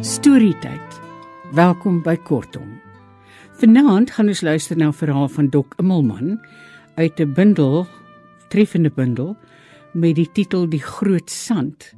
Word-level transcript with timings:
Storytyd. 0.00 1.00
Welkom 1.52 2.02
by 2.02 2.16
Kortom. 2.16 2.80
Vanaand 3.58 4.10
gaan 4.10 4.28
ons 4.28 4.40
luister 4.40 4.76
na 4.76 4.88
'n 4.88 4.92
verhaal 4.92 5.28
van 5.28 5.48
Dok 5.48 5.74
Immelman 5.76 6.40
uit 6.94 7.20
'n 7.20 7.32
bundel, 7.32 7.86
treffende 8.48 8.90
bundel 8.90 9.36
met 9.92 10.14
die 10.14 10.30
titel 10.32 10.68
Die 10.68 10.82
Groot 10.82 11.30
Sand. 11.30 11.94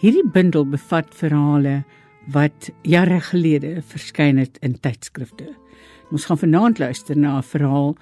Hierdie 0.00 0.28
bundel 0.32 0.68
bevat 0.68 1.14
verhale 1.14 1.84
wat 2.26 2.70
jare 2.82 3.20
gelede 3.20 3.82
verskyn 3.82 4.38
het 4.38 4.58
in 4.60 4.80
tydskrifte. 4.80 5.48
Ons 6.10 6.24
gaan 6.26 6.38
vanaand 6.38 6.78
luister 6.78 7.16
na 7.16 7.38
'n 7.38 7.42
verhaal 7.42 7.96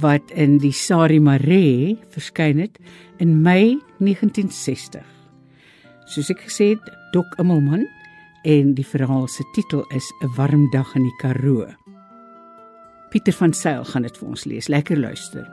wat 0.00 0.30
in 0.30 0.58
die 0.58 0.72
Sari 0.72 1.20
Mare 1.20 1.96
verskyn 2.08 2.58
het 2.58 2.78
in 3.18 3.42
Mei 3.42 3.80
1960. 3.98 5.04
Soos 6.04 6.30
ek 6.30 6.40
gesê 6.40 6.68
het, 6.76 6.84
Dok 7.12 7.38
Immelman 7.38 7.88
en 8.44 8.74
die 8.74 8.86
verhaal 8.86 9.28
se 9.28 9.44
titel 9.54 9.84
is 9.90 10.12
'n 10.22 10.34
warm 10.36 10.70
dag 10.70 10.94
in 10.94 11.02
die 11.02 11.16
Karoo. 11.18 11.66
Pieter 13.10 13.32
van 13.32 13.52
Sail 13.52 13.84
gaan 13.84 14.02
dit 14.02 14.16
vir 14.16 14.28
ons 14.28 14.44
lees. 14.44 14.68
Lekker 14.68 14.98
luister. 14.98 15.46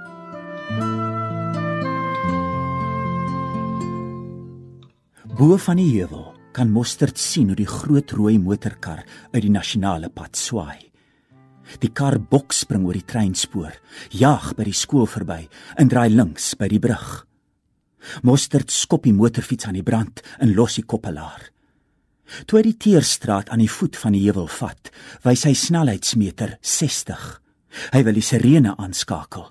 Bo 5.37 5.57
van 5.57 5.75
die 5.75 5.99
heuwel 5.99 6.30
kan 6.53 6.71
Mostert 6.71 7.19
sien 7.19 7.51
hoe 7.51 7.57
die 7.57 7.69
groot 7.69 8.11
rooi 8.17 8.37
motorkar 8.39 9.03
uit 9.33 9.41
die 9.43 9.53
nasionale 9.53 10.09
pad 10.09 10.35
swaai. 10.37 10.91
Die 11.79 11.91
kar 11.95 12.17
bokspring 12.19 12.83
oor 12.85 12.97
die 12.97 13.07
treinspoor, 13.07 13.71
jag 14.11 14.51
by 14.57 14.65
die 14.67 14.75
skool 14.75 15.07
verby 15.07 15.45
en 15.79 15.91
draai 15.91 16.09
links 16.11 16.53
by 16.59 16.67
die 16.71 16.81
brug. 16.83 17.21
Mostert 18.27 18.73
skop 18.73 19.05
die 19.05 19.15
motorfiets 19.15 19.69
aan 19.69 19.77
die 19.77 19.85
brand 19.85 20.23
en 20.41 20.55
los 20.57 20.79
die 20.79 20.85
koppelaar. 20.85 21.47
Toe 22.47 22.59
hy 22.59 22.65
die 22.69 22.77
teerstraat 22.79 23.51
aan 23.51 23.61
die 23.63 23.71
voet 23.71 23.97
van 23.99 24.15
die 24.15 24.23
heuwel 24.25 24.47
vat, 24.51 24.91
wys 25.23 25.45
hy 25.47 25.53
snelheidsmeter 25.57 26.57
60. 26.63 27.25
Hy 27.93 28.03
wil 28.07 28.17
die 28.17 28.25
sirene 28.25 28.75
aanskakel. 28.79 29.49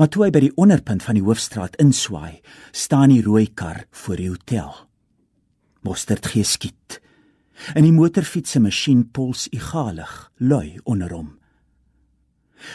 Maar 0.00 0.08
toe 0.08 0.24
hy 0.24 0.30
by 0.32 0.40
die 0.46 0.54
onderpunt 0.60 1.04
van 1.04 1.18
die 1.18 1.24
hoofstraat 1.24 1.76
inswaai, 1.82 2.40
staan 2.72 3.12
die 3.12 3.22
rooi 3.24 3.46
kar 3.52 3.84
voor 3.92 4.20
die 4.20 4.30
hotel. 4.32 4.72
Mostert 5.84 6.26
gee 6.32 6.44
skiet. 6.44 7.00
En 7.74 7.84
die 7.84 7.92
motorfiets 7.92 8.56
se 8.56 8.60
masjien 8.60 9.04
pols 9.14 9.46
egalig, 9.52 10.12
lui 10.40 10.78
onder 10.84 11.12
hom. 11.12 11.32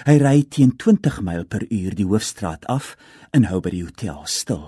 Hy 0.05 0.19
ry 0.21 0.43
teen 0.45 0.75
20 0.77 1.21
myl 1.25 1.45
per 1.49 1.65
uur 1.65 1.95
die 1.97 2.05
hoofstraat 2.05 2.67
af 2.69 2.93
en 3.33 3.49
hou 3.49 3.59
by 3.65 3.73
die 3.73 3.83
hotel 3.83 4.21
stil. 4.29 4.67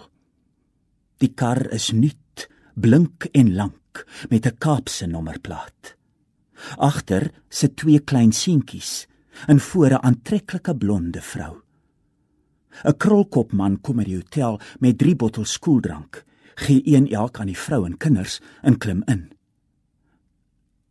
Die 1.21 1.31
kar 1.37 1.61
is 1.75 1.91
nuut, 1.93 2.47
blink 2.73 3.27
en 3.37 3.53
lank 3.55 4.05
met 4.29 4.45
'n 4.45 4.57
Kaapse 4.57 5.05
nommerplaat. 5.07 5.95
Agter 6.77 7.31
sit 7.49 7.75
twee 7.77 7.99
klein 7.99 8.31
seentjies 8.31 9.07
en 9.47 9.59
voor 9.59 9.91
'n 9.93 10.03
aantreklike 10.03 10.75
blonde 10.75 11.21
vrou. 11.21 11.61
'n 12.85 12.97
Krolkop 12.97 13.51
man 13.53 13.81
kom 13.81 13.97
by 13.97 14.03
die 14.03 14.15
hotel 14.15 14.59
met 14.79 14.97
3 14.97 15.15
bottels 15.15 15.59
koeldrank, 15.59 16.23
gee 16.55 16.81
een 16.85 17.09
elk 17.11 17.39
aan 17.39 17.51
die 17.51 17.57
vrou 17.57 17.85
en 17.85 17.97
kinders 17.97 18.39
en 18.61 18.77
klim 18.77 19.03
in. 19.05 19.31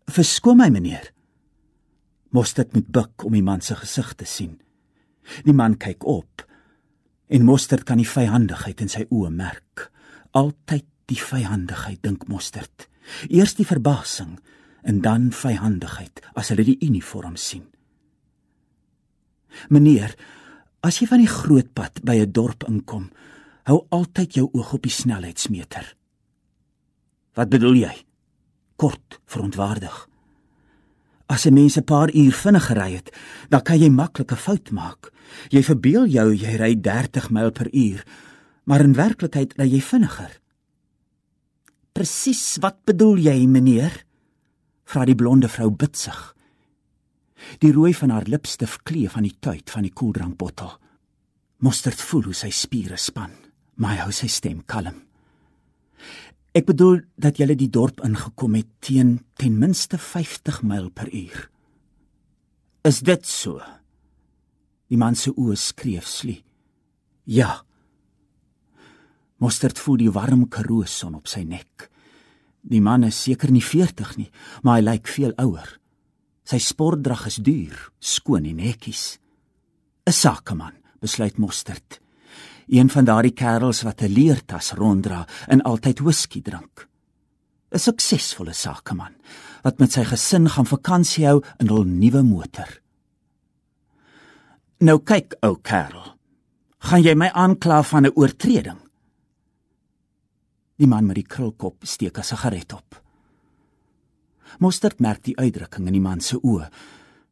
"Verskoon 0.06 0.56
my, 0.56 0.69
meneer." 0.69 1.12
Mostert 2.30 2.72
met 2.72 2.86
buik 2.86 3.25
om 3.25 3.33
die 3.33 3.42
man 3.42 3.61
se 3.61 3.75
gesig 3.75 4.14
te 4.14 4.25
sien. 4.25 4.61
Die 5.44 5.52
man 5.55 5.77
kyk 5.77 6.05
op 6.05 6.47
en 7.27 7.44
Mostert 7.44 7.84
kan 7.84 7.98
die 7.98 8.08
vyandigheid 8.08 8.80
in 8.80 8.89
sy 8.89 9.05
oë 9.11 9.30
merk. 9.30 9.90
Altyd 10.30 10.86
die 11.11 11.18
vyandigheid 11.18 12.02
dink 12.02 12.27
Mostert. 12.29 12.89
Eers 13.29 13.55
die 13.55 13.67
verbasing 13.67 14.39
en 14.83 15.01
dan 15.05 15.30
vyandigheid 15.34 16.23
as 16.34 16.51
hulle 16.52 16.64
die 16.67 16.79
uniform 16.86 17.36
sien. 17.36 17.67
Meneer, 19.68 20.14
as 20.86 21.01
jy 21.01 21.08
van 21.11 21.23
die 21.23 21.30
groot 21.30 21.73
pad 21.74 22.01
by 22.07 22.17
'n 22.20 22.33
dorp 22.33 22.64
inkom, 22.68 23.11
hou 23.70 23.85
altyd 23.95 24.35
jou 24.41 24.48
oog 24.51 24.75
op 24.77 24.85
die 24.86 24.92
snelheidsmeter. 24.92 25.95
Wat 27.39 27.51
bedoel 27.53 27.85
jy? 27.85 27.92
Kort, 28.81 29.20
verontwaardig. 29.31 30.08
As 31.31 31.47
'n 31.47 31.55
mens 31.55 31.77
'n 31.77 31.85
paar 31.85 32.11
uur 32.14 32.33
vinniger 32.33 32.77
ry 32.77 32.92
het, 32.95 33.17
dan 33.48 33.63
kan 33.63 33.79
jy 33.79 33.89
maklik 33.89 34.33
'n 34.33 34.36
fout 34.36 34.70
maak. 34.70 35.13
Jy 35.51 35.63
verbeel 35.63 36.07
jou 36.07 36.35
jy 36.35 36.57
ry 36.57 36.75
30 36.75 37.31
myl 37.31 37.51
per 37.53 37.69
uur, 37.75 38.05
maar 38.64 38.81
in 38.81 38.95
werklikheid 38.95 39.55
ry 39.57 39.67
jy 39.67 39.81
vinniger. 39.81 40.41
Presies 41.92 42.57
wat 42.61 42.85
bedoel 42.85 43.17
jy, 43.17 43.47
meneer? 43.47 44.05
vra 44.85 45.05
die 45.05 45.14
blonde 45.14 45.48
vrou 45.48 45.70
bitsig. 45.70 46.35
Die 47.58 47.73
rooi 47.73 47.95
van 47.95 48.11
haar 48.11 48.27
lipstif 48.27 48.79
kleef 48.83 49.17
aan 49.17 49.23
die 49.23 49.37
tuit 49.41 49.70
van 49.70 49.83
die 49.83 49.92
koeldrankbottel. 49.92 50.79
Mostert 51.58 52.01
voel 52.01 52.23
hoe 52.23 52.35
sy 52.35 52.51
spiere 52.51 52.97
span, 52.97 53.31
maar 53.80 53.96
hy 53.96 54.05
hou 54.05 54.13
sy 54.14 54.29
stem 54.29 54.61
kalm. 54.68 54.98
Ek 56.52 56.67
bedoel 56.68 57.01
dat 57.20 57.39
jy 57.39 57.46
die 57.55 57.70
dorp 57.70 58.02
ingekom 58.05 58.57
het 58.58 58.68
teen 58.83 59.20
ten 59.39 59.57
minste 59.58 59.98
50 59.98 60.63
myl 60.67 60.91
per 60.91 61.08
uur. 61.08 61.46
Is 62.85 63.01
dit 63.07 63.27
so? 63.27 63.61
Die 64.90 64.98
man 64.98 65.14
se 65.14 65.30
oë 65.30 65.57
skreef 65.57 66.08
slie. 66.11 66.40
Ja. 67.24 67.63
Mostert 69.39 69.79
voel 69.79 70.01
die 70.02 70.13
warm 70.13 70.48
karooson 70.51 71.14
op 71.14 71.30
sy 71.30 71.45
nek. 71.46 71.86
Die 72.61 72.83
man 72.83 73.07
is 73.07 73.20
seker 73.23 73.52
nie 73.55 73.64
40 73.64 74.17
nie, 74.19 74.29
maar 74.63 74.80
hy 74.80 74.85
lyk 74.89 75.08
veel 75.08 75.33
ouer. 75.40 75.79
Sy 76.45 76.58
sportdrag 76.61 77.29
is 77.30 77.39
duur, 77.39 77.79
skoon 78.01 78.48
en 78.51 78.58
netjies. 78.58 79.20
'n 80.05 80.13
Sakeman, 80.13 80.74
besluit 81.01 81.39
Mostert. 81.39 82.01
Een 82.70 82.91
van 82.91 83.05
daardie 83.05 83.35
kerels 83.35 83.83
wat 83.83 84.03
'n 84.03 84.14
leertas 84.14 84.73
ronddra 84.73 85.27
en 85.47 85.63
altyd 85.63 85.98
whisky 85.98 86.42
drink. 86.42 86.89
'n 87.70 87.79
Suksesvolle 87.79 88.53
sakeman 88.53 89.14
wat 89.63 89.79
met 89.79 89.92
sy 89.92 90.05
gesin 90.05 90.48
gaan 90.48 90.67
vakansie 90.67 91.27
hou 91.27 91.42
in 91.58 91.69
hul 91.69 91.85
nuwe 91.85 92.23
motor. 92.23 92.81
Nou 94.79 94.98
kyk, 94.98 95.35
ou 95.42 95.58
kerel. 95.63 96.17
Gaan 96.79 97.03
jy 97.03 97.14
my 97.14 97.29
aankla 97.29 97.83
van 97.83 98.07
'n 98.07 98.13
oortreding? 98.14 98.79
Die 100.77 100.87
man 100.87 101.07
met 101.07 101.14
die 101.14 101.27
krulkop 101.27 101.85
steek 101.85 102.19
'n 102.19 102.23
sigaret 102.23 102.73
op. 102.73 103.02
Mostert 104.58 105.01
merk 105.01 105.25
die 105.25 105.37
uitdrukking 105.37 105.87
in 105.87 105.92
die 105.92 106.01
man 106.01 106.20
se 106.20 106.37
oë 106.37 106.70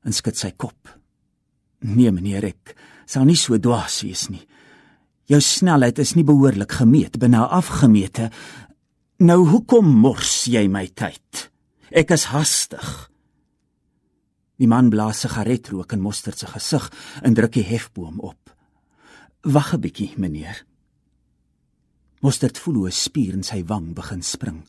en 0.05 0.13
skud 0.13 0.37
sy 0.37 0.53
kop. 0.57 0.99
Nee, 1.79 2.11
meneer, 2.11 2.45
ek 2.45 2.77
sal 3.07 3.25
nie 3.25 3.37
so 3.37 3.59
dwaas 3.59 4.03
wees 4.03 4.29
nie. 4.29 4.47
Jou 5.29 5.41
snelheid 5.45 5.99
is 6.01 6.15
nie 6.17 6.25
behoorlik 6.25 6.73
gemeet, 6.79 7.19
binne 7.21 7.43
afgemete. 7.53 8.31
Nou 9.21 9.43
hoekom 9.51 9.91
mors 10.01 10.47
jy 10.49 10.65
my 10.73 10.87
tyd? 10.97 11.49
Ek 11.93 12.15
is 12.17 12.31
hastig. 12.33 12.87
Die 14.59 14.69
man 14.71 14.89
blaas 14.91 15.21
sigaretrook 15.27 15.93
in 15.93 16.01
Mostert 16.01 16.41
se 16.41 16.49
gesig 16.49 16.89
en 17.23 17.37
druk 17.37 17.53
die 17.59 17.67
hefboom 17.67 18.23
op. 18.25 18.55
Wag 19.45 19.75
'n 19.75 19.81
bietjie, 19.81 20.15
meneer. 20.17 20.65
Mostert 22.21 22.59
voel 22.59 22.75
hoe 22.75 22.89
'n 22.89 22.93
spier 22.93 23.35
in 23.35 23.45
sy 23.45 23.63
wang 23.65 23.95
begin 23.95 24.23
spring. 24.23 24.65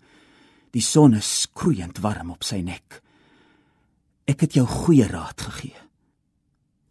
Die 0.72 0.82
son 0.82 1.14
is 1.14 1.42
skroeiend 1.42 2.00
warm 2.00 2.32
op 2.32 2.44
sy 2.44 2.62
nek. 2.62 3.02
Ek 4.28 4.42
het 4.42 4.54
jou 4.54 4.66
goeie 4.66 5.08
raad 5.08 5.42
gegee. 5.42 5.89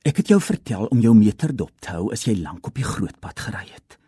Ek 0.09 0.23
het 0.23 0.31
jou 0.33 0.39
vertel 0.41 0.87
om 0.89 1.01
jou 1.05 1.13
meter 1.13 1.53
dop 1.53 1.75
te 1.85 1.93
hou 1.93 2.09
as 2.15 2.25
jy 2.25 2.39
lank 2.41 2.71
op 2.71 2.79
die 2.79 2.87
groot 2.87 3.17
pad 3.21 3.41
gery 3.45 3.67
het. 3.69 3.99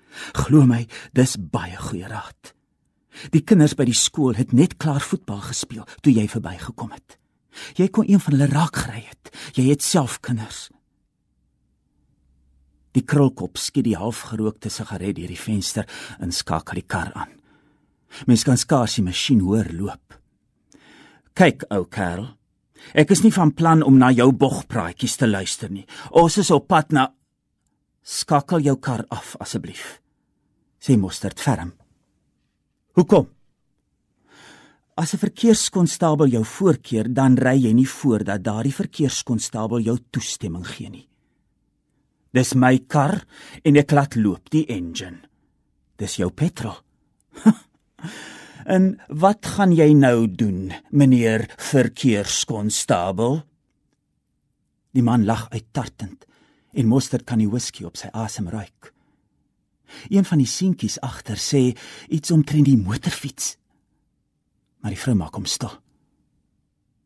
Glo 0.46 0.64
my, 0.64 0.86
dis 1.12 1.36
baie 1.36 1.76
goeie 1.76 2.08
raad. 2.08 2.54
Die 3.34 3.42
kinders 3.44 3.74
by 3.76 3.84
die 3.88 3.96
skool 3.96 4.38
het 4.38 4.54
net 4.56 4.78
klaar 4.80 5.02
voetbal 5.04 5.42
gespeel 5.50 5.84
toe 6.00 6.14
jy 6.14 6.24
verbygekom 6.30 6.94
het. 6.94 7.18
Jy 7.76 7.90
kon 7.92 8.08
een 8.08 8.22
van 8.22 8.36
hulle 8.36 8.48
raak 8.48 8.78
gery 8.80 9.02
het. 9.10 9.32
Jy 9.58 9.66
het 9.72 9.84
self 9.84 10.20
kinders. 10.24 10.70
Die 12.96 13.04
krulkop 13.06 13.58
skiet 13.60 13.86
die 13.86 13.98
halfgerookte 13.98 14.70
sigaret 14.72 15.18
deur 15.18 15.30
die 15.30 15.38
venster 15.38 15.86
en 16.18 16.32
skakel 16.32 16.80
die 16.80 16.88
kar 16.88 17.12
aan. 17.12 17.36
Mens 18.26 18.46
kan 18.46 18.58
skaars 18.58 18.96
die 18.98 19.06
masjien 19.06 19.42
hoor 19.44 19.68
loop. 19.74 20.16
Kyk, 21.38 21.68
ou 21.70 21.84
kerel. 21.86 22.32
Ek 22.94 23.10
is 23.10 23.22
nie 23.22 23.32
van 23.32 23.52
plan 23.54 23.82
om 23.82 23.98
na 23.98 24.10
jou 24.10 24.30
bogpraatjies 24.32 25.16
te 25.16 25.26
luister 25.26 25.70
nie. 25.70 25.86
Ons 26.10 26.38
is 26.38 26.50
op 26.50 26.68
pad 26.68 26.92
na 26.92 27.10
Skakel 28.02 28.64
jou 28.64 28.76
kar 28.80 29.04
af 29.12 29.36
asseblief. 29.38 30.00
Sê 30.80 30.96
Mostert 30.96 31.40
ferm. 31.40 31.74
Hoekom? 32.96 33.28
As 34.96 35.14
'n 35.14 35.18
verkeerskonstabel 35.18 36.26
jou 36.26 36.44
voorkeer, 36.44 37.14
dan 37.14 37.36
ry 37.36 37.56
jy 37.56 37.72
nie 37.72 37.88
voordat 37.88 38.42
daardie 38.42 38.74
verkeerskonstabel 38.74 39.80
jou 39.80 39.98
toestemming 40.10 40.66
gee 40.66 40.90
nie. 40.90 41.08
Dis 42.32 42.54
my 42.54 42.78
kar 42.86 43.24
en 43.64 43.76
ek 43.76 43.90
laat 43.90 44.14
loop 44.16 44.50
die 44.50 44.66
engine. 44.66 45.20
Dis 45.96 46.16
jou 46.16 46.30
petrol. 46.30 46.76
en 48.64 48.96
wat 49.08 49.46
gaan 49.56 49.72
jy 49.72 49.92
nou 49.94 50.28
doen, 50.28 50.72
meneer 50.90 51.46
verkeerskonstabel? 51.56 53.42
Die 54.92 55.02
man 55.06 55.24
lag 55.24 55.48
uittartend 55.50 56.26
en 56.72 56.86
Mostert 56.86 57.26
kan 57.26 57.38
die 57.42 57.50
whisky 57.50 57.84
op 57.86 57.98
sy 57.98 58.10
asem 58.14 58.48
ruik. 58.50 58.92
Een 60.08 60.24
van 60.24 60.38
die 60.38 60.48
seentjies 60.50 61.00
agter 61.02 61.38
sê 61.38 61.70
iets 62.08 62.30
omtrent 62.30 62.68
die 62.68 62.78
motorfiets. 62.78 63.56
Maar 64.80 64.94
die 64.94 65.00
vrou 65.02 65.16
maak 65.18 65.34
hom 65.34 65.48
stil. 65.50 65.72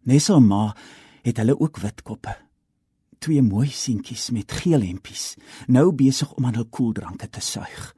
Nesel 0.04 0.42
ma 0.44 0.68
het 1.24 1.40
hulle 1.40 1.56
ook 1.56 1.80
wit 1.80 2.02
koppe. 2.04 2.34
Twee 3.24 3.42
mooi 3.42 3.70
seentjies 3.72 4.28
met 4.36 4.52
geel 4.52 4.84
hempies, 4.84 5.34
nou 5.66 5.90
besig 5.96 6.32
om 6.36 6.44
aan 6.44 6.58
hul 6.60 6.68
koeldranke 6.68 7.30
te 7.32 7.40
suig. 7.40 7.94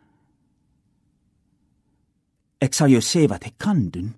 Ek 2.62 2.74
sal 2.74 2.92
jou 2.94 3.02
sê 3.04 3.26
wat 3.28 3.44
ek 3.48 3.58
kan 3.60 3.88
doen. 3.92 4.14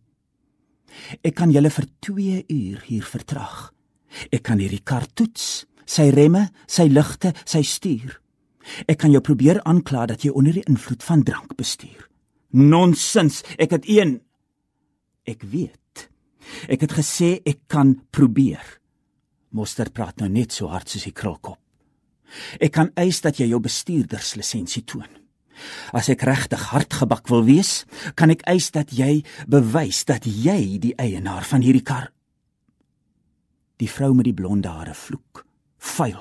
Ek 1.24 1.34
kan 1.36 1.52
julle 1.52 1.70
vir 1.70 1.86
2 2.06 2.44
uur 2.48 2.84
hier 2.86 3.04
vertrag. 3.04 3.72
Ek 4.32 4.42
kan 4.46 4.60
hierdie 4.62 4.82
kar 4.84 5.06
toets, 5.14 5.66
sy 5.86 6.08
remme, 6.14 6.48
sy 6.66 6.88
ligte, 6.88 7.34
sy 7.44 7.62
stuur. 7.62 8.20
Ek 8.88 8.98
kan 9.00 9.12
jou 9.12 9.20
probeer 9.24 9.60
aankla 9.64 10.06
dat 10.12 10.24
jy 10.24 10.32
onder 10.32 10.56
die 10.56 10.66
invloed 10.68 11.04
van 11.04 11.24
drank 11.24 11.56
bestuur. 11.56 12.08
Nonsens, 12.52 13.42
ek 13.58 13.76
het 13.76 13.88
een 13.88 14.18
Ek 15.28 15.44
weet. 15.44 16.08
Ek 16.72 16.80
het 16.86 16.94
gesê 16.96 17.38
ek 17.44 17.66
kan 17.68 17.92
probeer. 18.14 18.64
Moster 19.52 19.90
praat 19.92 20.22
nou 20.22 20.28
net 20.32 20.54
so 20.56 20.70
hard 20.72 20.88
soos 20.88 21.04
die 21.04 21.12
krulkop. 21.12 21.60
Ek 22.60 22.72
kan 22.72 22.92
eis 22.96 23.20
dat 23.24 23.40
jy 23.40 23.48
jou 23.50 23.60
bestuurderslisensie 23.64 24.84
toon. 24.88 25.08
As 25.96 26.10
ek 26.12 26.24
regtig 26.28 26.68
hardgebak 26.72 27.28
wil 27.32 27.44
wees, 27.46 27.84
kan 28.14 28.30
ek 28.34 28.44
eis 28.50 28.70
dat 28.74 28.92
jy 28.94 29.22
bewys 29.46 30.04
dat 30.08 30.26
jy 30.28 30.78
die 30.82 30.94
eienaar 30.98 31.46
van 31.48 31.64
hierdie 31.64 31.84
kar. 31.86 32.10
Die 33.78 33.90
vrou 33.90 34.12
met 34.14 34.26
die 34.26 34.36
blonde 34.36 34.70
hare 34.72 34.94
vloek. 34.94 35.44
Vuil. 35.78 36.20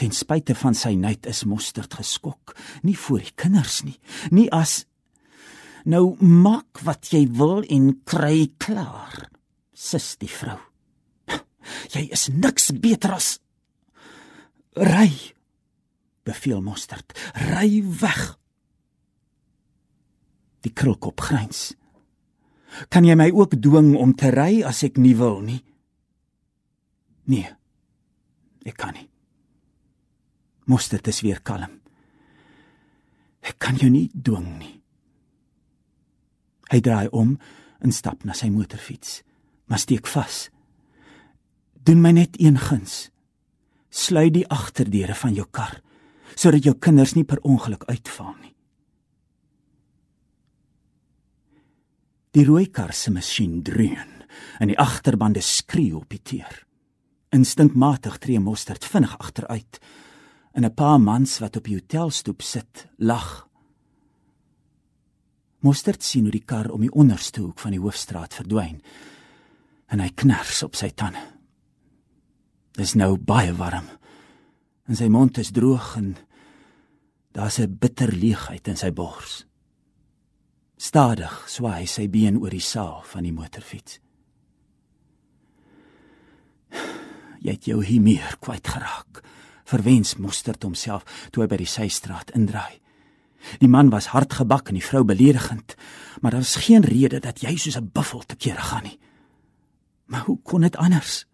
Ten 0.00 0.14
spyte 0.16 0.56
van 0.56 0.74
sy 0.74 0.94
nait 0.96 1.26
is 1.28 1.44
Mostert 1.44 1.94
geskok, 1.98 2.56
nie 2.82 2.96
vir 2.96 3.26
die 3.26 3.34
kinders 3.36 3.82
nie, 3.84 3.98
nie 4.32 4.48
as 4.50 4.84
Nou 5.88 6.16
maak 6.20 6.82
wat 6.84 7.08
jy 7.14 7.24
wil 7.38 7.62
en 7.64 7.92
kry 8.04 8.50
klaar, 8.60 9.30
sis 9.72 10.16
die 10.20 10.28
vrou. 10.28 10.58
Jy 11.94 12.08
is 12.12 12.28
niks 12.32 12.70
beter 12.82 13.14
as 13.16 13.38
ry. 14.76 15.08
Beveel 16.30 16.62
Mostert, 16.62 17.16
ry 17.50 17.82
weg. 17.82 18.36
Die 20.62 20.72
krulkop 20.72 21.22
gryns. 21.24 21.72
Kan 22.92 23.06
jy 23.08 23.16
my 23.18 23.30
ook 23.34 23.56
dwing 23.58 23.96
om 23.98 24.12
te 24.14 24.30
ry 24.30 24.60
as 24.66 24.84
ek 24.86 25.00
nie 25.00 25.16
wil 25.18 25.40
nie? 25.42 25.58
Nee. 27.30 27.48
Ek 28.66 28.76
kan 28.78 28.94
nie. 28.94 29.08
Mostert 30.70 31.08
is 31.10 31.22
weer 31.24 31.40
kalm. 31.42 31.80
Ek 33.42 33.58
kan 33.58 33.80
jou 33.80 33.90
nie 33.90 34.06
dwing 34.14 34.52
nie. 34.60 34.76
Hy 36.70 36.78
draai 36.84 37.08
om 37.10 37.34
en 37.80 37.94
stap 37.96 38.22
na 38.22 38.36
sy 38.36 38.52
motorfiets, 38.52 39.22
maar 39.66 39.80
steek 39.82 40.06
vas. 40.12 40.44
Doen 41.74 42.04
my 42.04 42.12
net 42.14 42.36
een 42.38 42.60
guns. 42.60 43.08
Sluit 43.90 44.36
die 44.36 44.46
agterdeure 44.46 45.16
van 45.18 45.34
jou 45.34 45.48
kar 45.50 45.80
sodat 46.34 46.64
jou 46.64 46.74
kinders 46.78 47.14
nie 47.14 47.24
per 47.24 47.42
ongeluk 47.42 47.84
uitval 47.88 48.34
nie. 48.40 48.54
Die 52.30 52.44
rooi 52.46 52.68
kar 52.70 52.92
se 52.94 53.10
masjien 53.10 53.62
dreun 53.66 54.24
en 54.60 54.70
die 54.70 54.78
agterbande 54.78 55.42
skree 55.42 55.96
op 55.96 56.08
die 56.08 56.22
teer. 56.22 56.64
Instinkmatig 57.34 58.18
tree 58.22 58.40
Mostert 58.40 58.84
vinnig 58.86 59.16
agteruit 59.18 59.80
en 60.54 60.64
'n 60.64 60.74
paar 60.74 61.00
mans 61.00 61.38
wat 61.38 61.56
op 61.56 61.64
die 61.64 61.74
hotelstoep 61.74 62.42
sit, 62.42 62.88
lag 62.98 63.50
Mostert 65.60 66.02
sien 66.02 66.24
hoe 66.24 66.32
die 66.32 66.44
kar 66.44 66.70
om 66.72 66.80
die 66.80 66.92
onderste 66.92 67.42
hoek 67.42 67.58
van 67.60 67.74
die 67.74 67.80
hoofstraat 67.80 68.34
verdwyn 68.34 68.80
en 69.92 70.00
hy 70.00 70.08
kners 70.16 70.62
op 70.62 70.78
sy 70.78 70.88
tande. 70.96 71.20
Dis 72.78 72.94
nou 72.94 73.18
baie 73.18 73.52
warm. 73.58 73.88
En 74.88 74.96
sy 74.96 75.08
mond 75.08 75.38
is 75.38 75.50
droog 75.50 75.96
en 75.96 76.16
daar's 77.32 77.58
'n 77.58 77.76
bitter 77.78 78.12
leegheid 78.12 78.68
in 78.68 78.76
sy 78.76 78.90
bors. 78.90 79.46
Stadig 80.76 81.44
swaai 81.46 81.86
sy 81.86 82.08
been 82.08 82.38
oor 82.40 82.50
die 82.50 82.60
saal 82.64 83.02
van 83.04 83.22
die 83.22 83.32
motorfiets. 83.32 84.00
Jy 87.40 87.50
het 87.50 87.64
jou 87.64 87.84
hier 87.84 88.00
meer 88.00 88.36
kwyt 88.40 88.68
geraak. 88.68 89.22
Verwens 89.64 90.16
Mostert 90.16 90.62
homself 90.62 91.04
toe 91.30 91.42
hy 91.42 91.48
by 91.48 91.56
die 91.56 91.68
systraat 91.68 92.30
indraai. 92.36 92.80
Die 93.60 93.68
man 93.68 93.90
was 93.90 94.10
hardgebak 94.12 94.68
en 94.68 94.76
die 94.76 94.84
vrou 94.84 95.04
beledigend, 95.04 95.76
maar 96.20 96.30
daar 96.30 96.44
is 96.44 96.60
geen 96.66 96.84
rede 96.84 97.20
dat 97.20 97.40
jy 97.40 97.56
soos 97.56 97.76
'n 97.76 97.90
buffel 97.92 98.20
te 98.20 98.36
kere 98.36 98.60
gaan 98.60 98.82
nie. 98.82 98.98
Maar 100.06 100.20
hoe 100.20 100.38
kon 100.42 100.60
dit 100.60 100.76
anders? 100.76 101.26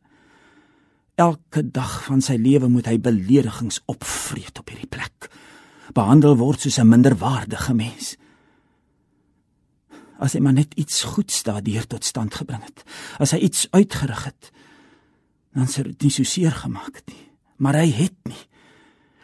Elke 1.17 1.63
dag 1.65 2.03
van 2.05 2.21
sy 2.21 2.35
lewe 2.37 2.69
moet 2.69 2.91
hy 2.91 2.99
beledigings 3.01 3.81
opvreet 3.89 4.59
op 4.61 4.69
hierdie 4.69 4.91
plek. 4.91 5.31
Behandel 5.97 6.37
word 6.37 6.61
soos 6.61 6.79
'n 6.79 6.89
minderwaardige 6.89 7.75
mens. 7.75 8.17
As 10.21 10.33
hy 10.33 10.41
maar 10.41 10.53
net 10.53 10.75
iets 10.77 11.03
goeds 11.03 11.43
daardeur 11.43 11.87
tot 11.87 12.05
stand 12.05 12.35
gebring 12.35 12.63
het, 12.65 12.85
as 13.19 13.31
hy 13.31 13.39
iets 13.39 13.69
uitgerig 13.71 14.25
het, 14.25 14.53
dan 15.55 15.67
sou 15.67 15.85
dit 15.85 16.03
nie 16.03 16.11
so 16.11 16.23
seer 16.23 16.53
gemaak 16.53 16.97
het 16.97 17.09
nie. 17.09 17.29
Maar 17.57 17.75
hy 17.75 17.91
het 17.91 18.17
nie. 18.25 18.45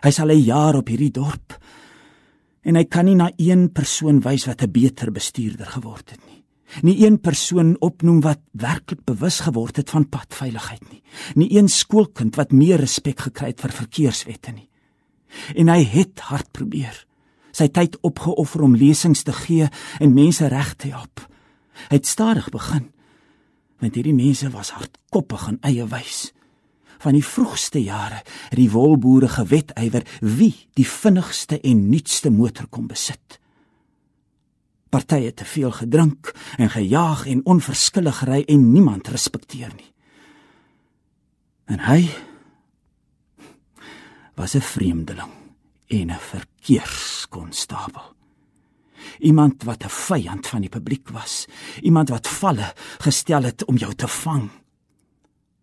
Hy 0.03 0.11
sal 0.11 0.31
'n 0.31 0.44
jaar 0.44 0.75
op 0.75 0.89
hierdie 0.89 1.12
dorp 1.12 1.59
en 2.62 2.77
hy 2.77 2.85
kan 2.85 3.05
nie 3.05 3.15
na 3.15 3.31
een 3.37 3.73
persoon 3.73 4.21
wys 4.21 4.47
wat 4.47 4.62
'n 4.62 4.73
beter 4.73 5.12
bestuurder 5.12 5.67
geword 5.67 6.11
het 6.11 6.27
nie. 6.27 6.42
Nie 6.80 7.06
een 7.06 7.20
persoon 7.20 7.76
opnoem 7.80 8.22
wat 8.24 8.40
werklik 8.56 9.04
bewus 9.04 9.40
geword 9.44 9.76
het 9.76 9.90
van 9.90 10.08
padveiligheid 10.08 10.84
nie. 10.90 11.02
Nie 11.34 11.50
een 11.56 11.69
skoolkind 11.69 12.36
wat 12.36 12.52
meer 12.52 12.80
respek 12.80 13.20
gekry 13.28 13.52
het 13.52 13.60
vir 13.60 13.74
verkeerswette 13.76 14.52
nie. 14.52 14.69
En 15.56 15.69
hy 15.69 15.82
het 15.84 16.20
hard 16.32 16.48
probeer. 16.52 16.96
Sy 17.52 17.69
tyd 17.69 17.98
opgeoffer 18.00 18.64
om 18.64 18.76
lesings 18.76 19.22
te 19.22 19.32
gee 19.36 19.69
en 20.00 20.14
mense 20.17 20.48
reg 20.48 20.74
te 20.74 20.88
help. 20.88 21.26
Hy 21.91 22.00
het 22.00 22.08
stadig 22.08 22.48
begin. 22.48 22.88
Want 23.81 23.98
hierdie 23.98 24.17
mense 24.17 24.48
was 24.50 24.72
hardkoppig 24.72 25.48
en 25.48 25.60
eie 25.69 25.84
wys 25.91 26.31
van 27.02 27.17
die 27.17 27.26
vroegste 27.26 27.82
jare 27.82 28.20
het 28.22 28.58
die 28.58 28.70
wolboere 28.70 29.29
gewetywer 29.29 30.06
wie 30.20 30.55
die 30.79 30.86
vinnigste 30.86 31.58
en 31.60 31.88
nuutste 31.91 32.31
motor 32.31 32.69
kon 32.70 32.86
besit. 32.86 33.42
Partye 34.93 35.32
te 35.32 35.44
veel 35.49 35.72
gedrink 35.72 36.34
en 36.61 36.69
gejaag 36.70 37.25
en 37.32 37.46
onverskillig 37.49 38.19
ry 38.29 38.43
en 38.44 38.72
niemand 38.75 39.08
respekteer 39.08 39.72
nie. 39.72 39.89
En 41.72 41.81
hy 41.89 42.11
was 44.37 44.55
'n 44.55 44.61
vreemdeling 44.61 45.32
en 45.89 46.11
'n 46.11 46.19
verkeerskonstabel. 46.19 48.17
Iemand 49.19 49.63
wat 49.63 49.84
'n 49.84 49.89
vyand 49.89 50.46
van 50.46 50.61
die 50.61 50.69
publiek 50.69 51.08
was, 51.08 51.46
iemand 51.81 52.08
wat 52.08 52.29
valle 52.29 52.75
gestel 52.99 53.43
het 53.43 53.65
om 53.65 53.77
jou 53.77 53.94
te 53.94 54.08
vang. 54.08 54.51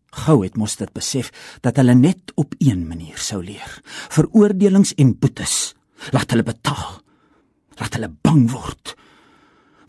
Gou 0.10 0.44
het 0.44 0.58
mos 0.58 0.76
dit 0.76 0.94
besef 0.94 1.58
dat 1.62 1.76
hulle 1.76 1.94
net 1.94 2.32
op 2.36 2.56
een 2.58 2.88
manier 2.88 3.18
sou 3.18 3.44
leer: 3.44 3.82
veroordelings 4.10 4.94
en 4.96 5.20
boetes. 5.20 5.76
Laat 6.12 6.30
hulle 6.32 6.44
betaal. 6.44 7.02
Laat 7.76 7.94
hulle 7.94 8.18
bang 8.22 8.52
word. 8.52 8.96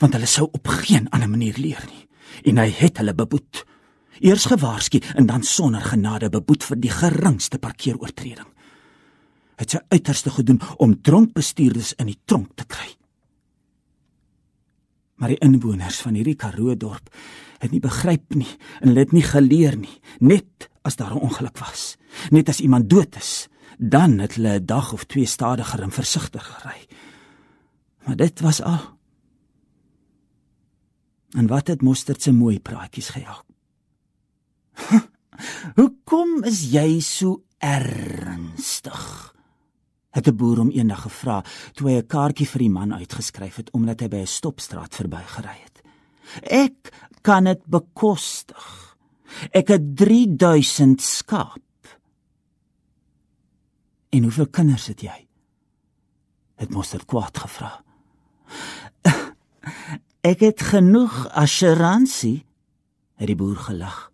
Want 0.00 0.16
hulle 0.16 0.28
sou 0.30 0.48
op 0.52 0.70
geen 0.82 1.08
ander 1.12 1.28
manier 1.28 1.58
leer 1.60 1.82
nie. 1.88 2.06
En 2.48 2.60
hy 2.62 2.70
het 2.72 3.00
hulle 3.02 3.14
beboet. 3.14 3.64
Eers 4.20 4.46
gewaarsku 4.50 5.00
en 5.14 5.26
dan 5.26 5.42
sonder 5.42 5.84
genade 5.84 6.30
beboet 6.32 6.64
vir 6.64 6.80
die 6.80 6.92
geringste 6.92 7.58
parkeeroortreding. 7.58 8.48
Hy 9.56 9.64
het 9.64 9.76
sy 9.76 9.80
uiterste 9.92 10.32
gedoen 10.32 10.60
om 10.80 10.96
dronk 11.04 11.34
bestuurders 11.36 11.92
in 12.00 12.08
die 12.12 12.20
tronk 12.24 12.54
te 12.56 12.64
kry. 12.64 12.88
Maar 15.20 15.34
die 15.34 15.42
inwoners 15.44 16.00
van 16.00 16.16
hierdie 16.16 16.36
Karoo 16.40 16.74
dorp 16.76 17.12
het 17.60 17.72
nie 17.74 17.82
begryp 17.84 18.32
nie 18.34 18.48
en 18.80 18.96
het 18.96 19.12
nie 19.12 19.24
geleer 19.24 19.76
nie, 19.76 20.00
net 20.20 20.70
as 20.82 20.96
daar 20.96 21.12
'n 21.12 21.20
ongeluk 21.28 21.58
was, 21.58 21.96
net 22.30 22.48
as 22.48 22.60
iemand 22.60 22.88
dood 22.88 23.16
is, 23.16 23.48
dan 23.76 24.18
het 24.18 24.34
hulle 24.34 24.60
'n 24.60 24.66
dag 24.66 24.92
of 24.92 25.04
twee 25.04 25.26
stadiger 25.26 25.82
en 25.82 25.92
versigtiger 25.92 26.54
gery. 26.54 26.86
Maar 28.04 28.16
dit 28.16 28.40
was 28.40 28.62
al. 28.62 28.99
En 31.30 31.46
wat 31.46 31.66
het 31.66 31.82
Mostert 31.82 32.22
se 32.22 32.32
mooi 32.32 32.60
praatjies 32.60 33.08
gehelp? 33.08 33.46
Hoekom 35.78 36.44
is 36.44 36.64
jy 36.72 37.00
so 37.00 37.42
ernstig? 37.58 39.34
Het 40.10 40.26
'n 40.26 40.36
boer 40.36 40.56
hom 40.56 40.70
eendag 40.70 41.02
gevra 41.06 41.44
toe 41.72 41.88
hy 41.88 41.96
'n 41.98 42.06
kaartjie 42.06 42.48
vir 42.48 42.58
die 42.58 42.70
man 42.70 42.92
uitgeskryf 42.94 43.56
het 43.56 43.70
omdat 43.70 44.00
hy 44.00 44.08
by 44.08 44.16
'n 44.16 44.26
stopstraat 44.26 44.94
verbygery 44.94 45.58
het. 45.62 45.82
Ek 46.42 46.92
kan 47.22 47.44
dit 47.44 47.66
bekostig. 47.66 48.96
Ek 49.52 49.68
het 49.68 49.96
3000 49.96 51.00
skaap. 51.00 51.98
En 54.10 54.22
hoeveel 54.22 54.48
kinders 54.48 54.86
het 54.86 55.00
jy? 55.00 55.28
Het 56.56 56.70
Mostert 56.70 57.04
kwaad 57.04 57.38
gevra. 57.38 57.84
Ek 60.20 60.42
het 60.44 60.60
genoeg 60.60 61.30
assuransie, 61.32 62.44
het 63.16 63.28
die 63.30 63.36
boer 63.36 63.56
gelag. 63.56 64.10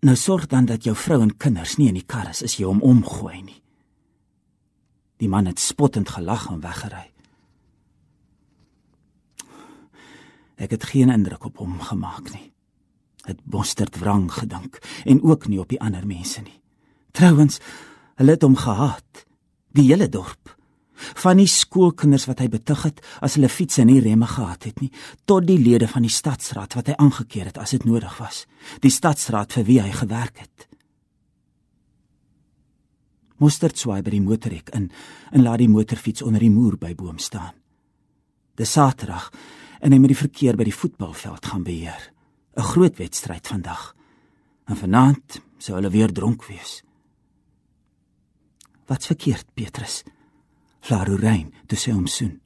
Nou 0.00 0.16
sorg 0.16 0.46
dan 0.48 0.64
dat 0.64 0.84
jou 0.84 0.94
vrou 0.96 1.20
en 1.20 1.36
kinders 1.36 1.76
nie 1.76 1.90
in 1.92 1.98
die 1.98 2.06
kar 2.08 2.30
is 2.30 2.40
as 2.42 2.56
jy 2.56 2.64
hom 2.64 2.80
omgooi 2.80 3.42
nie. 3.42 3.58
Die 5.20 5.28
man 5.28 5.44
het 5.44 5.60
spottend 5.60 6.08
gelag 6.08 6.46
en 6.48 6.62
weggery. 6.64 7.10
Ek 10.56 10.72
het 10.72 10.88
geen 10.88 11.12
indruk 11.12 11.44
op 11.44 11.60
hom 11.60 11.76
gemaak 11.80 12.32
nie. 12.32 12.48
Het 13.28 13.44
Mostert 13.44 13.98
wrang 14.00 14.30
gedink 14.32 14.80
en 15.04 15.20
ook 15.20 15.48
nie 15.52 15.60
op 15.60 15.68
die 15.68 15.80
ander 15.80 16.06
mense 16.06 16.40
nie. 16.40 16.56
Trouwens, 17.12 17.60
hulle 18.16 18.38
het 18.38 18.44
hom 18.44 18.56
gehaat, 18.56 19.26
die 19.76 19.90
hele 19.92 20.08
dorp 20.08 20.56
van 21.22 21.40
die 21.40 21.48
skoolkinders 21.50 22.26
wat 22.30 22.40
hy 22.42 22.48
betug 22.48 22.82
het 22.88 23.00
as 23.20 23.36
hulle 23.38 23.48
fietsse 23.48 23.84
nie 23.84 24.00
remme 24.00 24.26
gehad 24.26 24.66
het 24.68 24.80
nie 24.80 24.90
tot 25.24 25.46
die 25.46 25.58
lede 25.58 25.88
van 25.88 26.02
die 26.06 26.12
stadsraad 26.12 26.76
wat 26.78 26.90
hy 26.90 26.96
aangekeer 26.98 27.50
het 27.50 27.58
as 27.58 27.76
dit 27.76 27.84
nodig 27.84 28.18
was. 28.18 28.46
Die 28.80 28.92
stadsraad 28.92 29.52
vir 29.52 29.64
wie 29.68 29.80
hy 29.82 29.90
gewerk 29.94 30.42
het. 30.42 30.66
Mostert 33.40 33.78
swaai 33.80 34.02
by 34.04 34.12
die 34.12 34.24
motorhek 34.24 34.68
in 34.76 34.90
en 35.32 35.44
laat 35.44 35.62
die 35.62 35.70
motorfiets 35.72 36.22
onder 36.22 36.42
die 36.44 36.52
moer 36.52 36.76
by 36.76 36.92
boom 36.94 37.18
staan. 37.18 37.54
Dis 38.56 38.72
Saterdag 38.76 39.30
en 39.80 39.92
hy 39.92 39.98
moet 39.98 40.12
die 40.12 40.22
verkeer 40.26 40.58
by 40.60 40.66
die 40.68 40.76
voetbalveld 40.76 41.46
gaan 41.46 41.64
beheer. 41.64 42.12
'n 42.56 42.62
groot 42.72 42.96
wedstryd 42.98 43.46
vandag. 43.46 43.94
En 44.66 44.76
vanaand 44.76 45.40
sou 45.58 45.74
hulle 45.76 45.90
weer 45.90 46.12
dronk 46.12 46.44
wees. 46.44 46.82
Wat's 48.86 49.06
verkeerd 49.06 49.46
Petrus 49.54 50.02
Flarorein 50.80 51.50
toe 51.68 51.78
sy 51.78 51.92
hom 51.94 52.06
soen. 52.10 52.38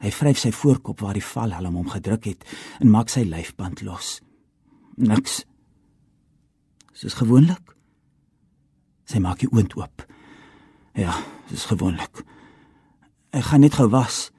Hy 0.00 0.10
vryf 0.16 0.40
sy 0.40 0.50
voorkop 0.56 1.02
waar 1.04 1.18
die 1.18 1.24
valhelm 1.24 1.76
hom 1.76 1.90
gedruk 1.92 2.30
het 2.30 2.46
en 2.80 2.92
maak 2.92 3.12
sy 3.12 3.26
lyfband 3.28 3.82
los. 3.84 4.18
Niks. 4.96 5.42
Soos 6.96 7.18
gewoonlik. 7.20 7.74
Sy 9.08 9.20
maak 9.20 9.42
die 9.42 9.50
oond 9.52 9.76
oop. 9.76 10.04
Ja, 10.96 11.14
soos 11.50 11.68
gewoonlik. 11.70 12.22
Ek 13.36 13.46
gaan 13.50 13.62
net 13.64 13.76
gou 13.76 13.88
was. 13.92 14.30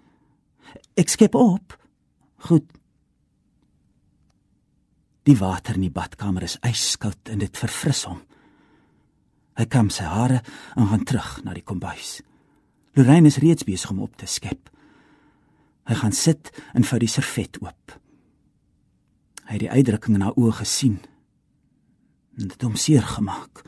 Ek 0.99 1.13
skep 1.13 1.37
op. 1.37 1.77
Goed. 2.47 2.65
Die 5.29 5.37
water 5.37 5.77
in 5.77 5.85
die 5.85 5.93
badkamer 5.93 6.43
is 6.47 6.57
ijskoud 6.65 7.29
en 7.29 7.45
dit 7.45 7.61
verfris 7.61 8.03
hom. 8.09 8.19
Hy 9.59 9.67
kam 9.69 9.91
sy 9.93 10.07
hare 10.09 10.41
en 10.73 10.89
gaan 10.89 11.05
terug 11.05 11.35
na 11.45 11.53
die 11.53 11.65
kombuis. 11.65 12.19
Lorraine 12.93 13.27
is 13.27 13.39
reeds 13.39 13.63
besig 13.63 13.89
om 13.89 14.01
op 14.03 14.15
te 14.19 14.27
skep. 14.27 14.69
Hy 15.87 15.95
gaan 15.95 16.15
sit 16.15 16.51
en 16.75 16.85
vou 16.87 16.99
die 16.99 17.09
servet 17.09 17.57
oop. 17.63 17.95
Hy 19.47 19.57
het 19.57 19.63
die 19.63 19.71
uitdrukking 19.71 20.17
in 20.17 20.25
haar 20.25 20.37
oë 20.39 20.57
gesien. 20.61 20.99
En 22.39 22.51
dit 22.51 22.63
hom 22.63 22.75
seer 22.79 23.03
gemaak. 23.03 23.63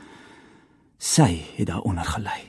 Sy 1.00 1.30
het 1.56 1.68
daaronder 1.68 2.06
gelei. 2.08 2.40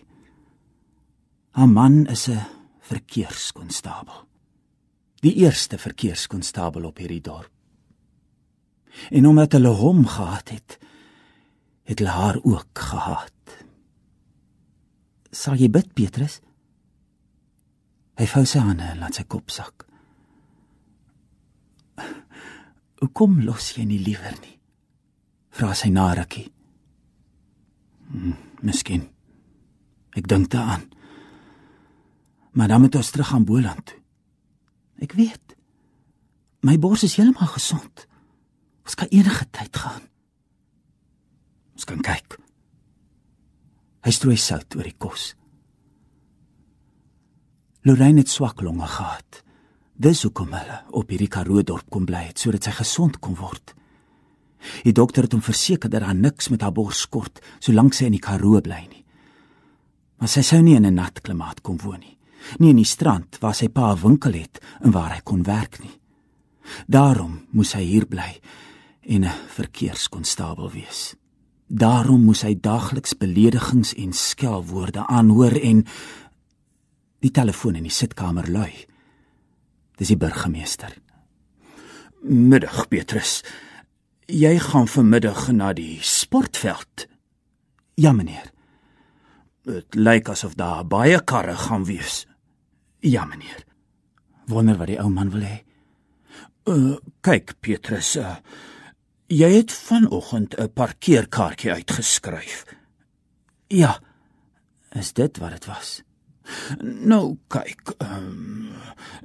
Haar 1.55 1.71
man 1.71 2.07
is 2.07 2.27
'n 2.29 2.43
verkeerskonstabel. 2.79 4.27
Die 5.21 5.35
eerste 5.35 5.77
verkeerskonstabel 5.77 6.85
op 6.85 6.97
hierdie 6.97 7.21
dorp. 7.21 7.51
En 9.09 9.27
omdat 9.27 9.51
hulle 9.51 9.69
hom 9.69 10.05
gehad 10.07 10.49
het, 10.49 10.79
het 11.83 11.99
hulle 11.99 12.11
haar 12.11 12.39
ook 12.43 12.79
gehaat. 12.79 13.65
Sal 15.31 15.55
jy 15.55 15.69
bid, 15.69 15.93
Petrus? 15.93 16.39
Hy 18.15 18.27
vou 18.31 18.45
sy 18.47 18.61
hande 18.63 18.85
en 18.87 19.01
laat 19.03 19.17
sy 19.17 19.23
kop 19.27 19.51
sak. 19.51 19.85
"Hoe 22.99 23.11
kom 23.13 23.41
los 23.41 23.73
jy 23.75 23.85
nie 23.85 23.99
liewer 23.99 24.35
nie?" 24.41 24.59
vra 25.55 25.73
sy 25.73 25.89
na 25.89 26.13
rukkie. 26.13 26.51
Hm, 28.11 28.33
"Miskien. 28.61 29.09
Ek 30.11 30.27
dink 30.27 30.49
daaraan. 30.49 30.89
Maar 32.51 32.67
dan 32.67 32.81
moet 32.81 32.95
ons 32.95 33.09
terug 33.11 33.33
aan 33.33 33.45
Boland 33.45 33.85
toe. 33.85 33.99
Ek 34.99 35.11
weet. 35.11 35.55
My 36.59 36.79
bors 36.79 37.03
is 37.03 37.15
heeltemal 37.15 37.47
gesond. 37.47 38.07
Ons 38.83 38.95
kan 38.95 39.07
enige 39.07 39.49
tyd 39.51 39.77
gaan. 39.77 40.01
Ons 41.73 41.83
kan 41.83 42.01
kyk." 42.01 42.39
Hy 44.01 44.11
strooi 44.11 44.37
sout 44.37 44.75
oor 44.75 44.83
die 44.83 44.97
kos. 44.97 45.35
Lorraine 47.85 48.23
het 48.23 48.29
swak 48.29 48.61
longe 48.65 48.87
gehad. 48.87 49.43
Dis 49.93 50.23
hoekom 50.25 50.55
hulle 50.57 50.77
op 50.97 51.11
hierdie 51.13 51.29
Karoo 51.29 51.61
dorp 51.61 51.85
kom 51.93 52.07
bly 52.09 52.23
het 52.31 52.41
sodat 52.41 52.65
sy 52.65 52.71
gesond 52.79 53.19
kon 53.21 53.35
word. 53.37 53.75
Die 54.81 54.93
dokter 54.97 55.27
het 55.27 55.35
hom 55.37 55.43
verseker 55.45 55.91
dat 55.93 56.01
daar 56.01 56.17
niks 56.17 56.49
met 56.49 56.65
haar 56.65 56.73
bors 56.73 57.03
kort 57.13 57.43
solank 57.61 57.93
sy 57.93 58.07
in 58.09 58.15
die 58.17 58.23
Karoo 58.25 58.57
bly 58.65 58.79
nie. 58.87 59.03
Maar 60.17 60.31
sy 60.33 60.41
sou 60.41 60.63
nie 60.63 60.73
in 60.75 60.85
'n 60.87 60.95
nat 60.95 61.21
klimaat 61.21 61.61
kon 61.61 61.77
woon 61.77 61.99
nie. 61.99 62.17
Nie 62.57 62.69
in 62.69 62.81
die 62.81 62.89
strand 62.89 63.37
waar 63.39 63.53
sy 63.53 63.67
pa 63.67 63.93
'n 63.93 64.01
winkel 64.01 64.33
het 64.33 64.59
en 64.81 64.91
waar 64.91 65.13
hy 65.13 65.21
kon 65.23 65.43
werk 65.43 65.79
nie. 65.83 65.99
Daarom 66.87 67.45
moes 67.51 67.73
hy 67.73 67.83
hier 67.83 68.07
bly 68.07 68.41
en 69.01 69.25
'n 69.25 69.31
verkeerskonstabel 69.47 70.71
wees. 70.71 71.15
Daarom 71.67 72.23
moes 72.23 72.41
hy 72.41 72.55
daagliks 72.61 73.17
beledigings 73.17 73.93
en 73.93 74.13
skelwoorde 74.13 75.07
aanhoor 75.07 75.51
en 75.61 75.85
Die 77.25 77.33
telefoon 77.33 77.79
in 77.79 77.87
die 77.87 77.93
sitkamer 77.93 78.45
lui. 78.53 78.69
Dis 79.97 80.11
die 80.11 80.19
burgemeester. 80.19 80.91
Middag, 82.21 82.83
Petrus. 82.91 83.39
Jy 84.29 84.59
gaan 84.61 84.85
vanmiddag 84.89 85.47
na 85.57 85.71
die 85.73 85.97
sportveld. 86.05 87.07
Ja, 87.97 88.13
meneer. 88.13 88.51
Dit 89.65 89.97
lyk 89.97 90.29
asof 90.29 90.53
daar 90.59 90.85
baie 90.85 91.17
karre 91.25 91.57
gaan 91.57 91.89
wees. 91.89 92.27
Ja, 93.01 93.25
meneer. 93.25 93.65
Wonder 94.45 94.77
wat 94.77 94.93
die 94.93 95.01
ou 95.01 95.09
man 95.09 95.33
wil 95.33 95.47
hê. 95.49 95.59
Uh, 96.69 96.97
kyk, 97.25 97.55
Petrus, 97.61 98.15
uh, 98.21 98.37
jy 99.29 99.49
het 99.57 99.73
vanoggend 99.73 100.57
'n 100.57 100.73
parkeerkaartjie 100.73 101.71
uitgeskryf. 101.71 102.65
Ja. 103.67 104.01
Is 104.93 105.13
dit 105.13 105.37
wat 105.37 105.51
dit 105.51 105.65
was? 105.65 106.04
Nou 106.81 107.37
kyk, 107.51 107.95
um, 108.05 108.69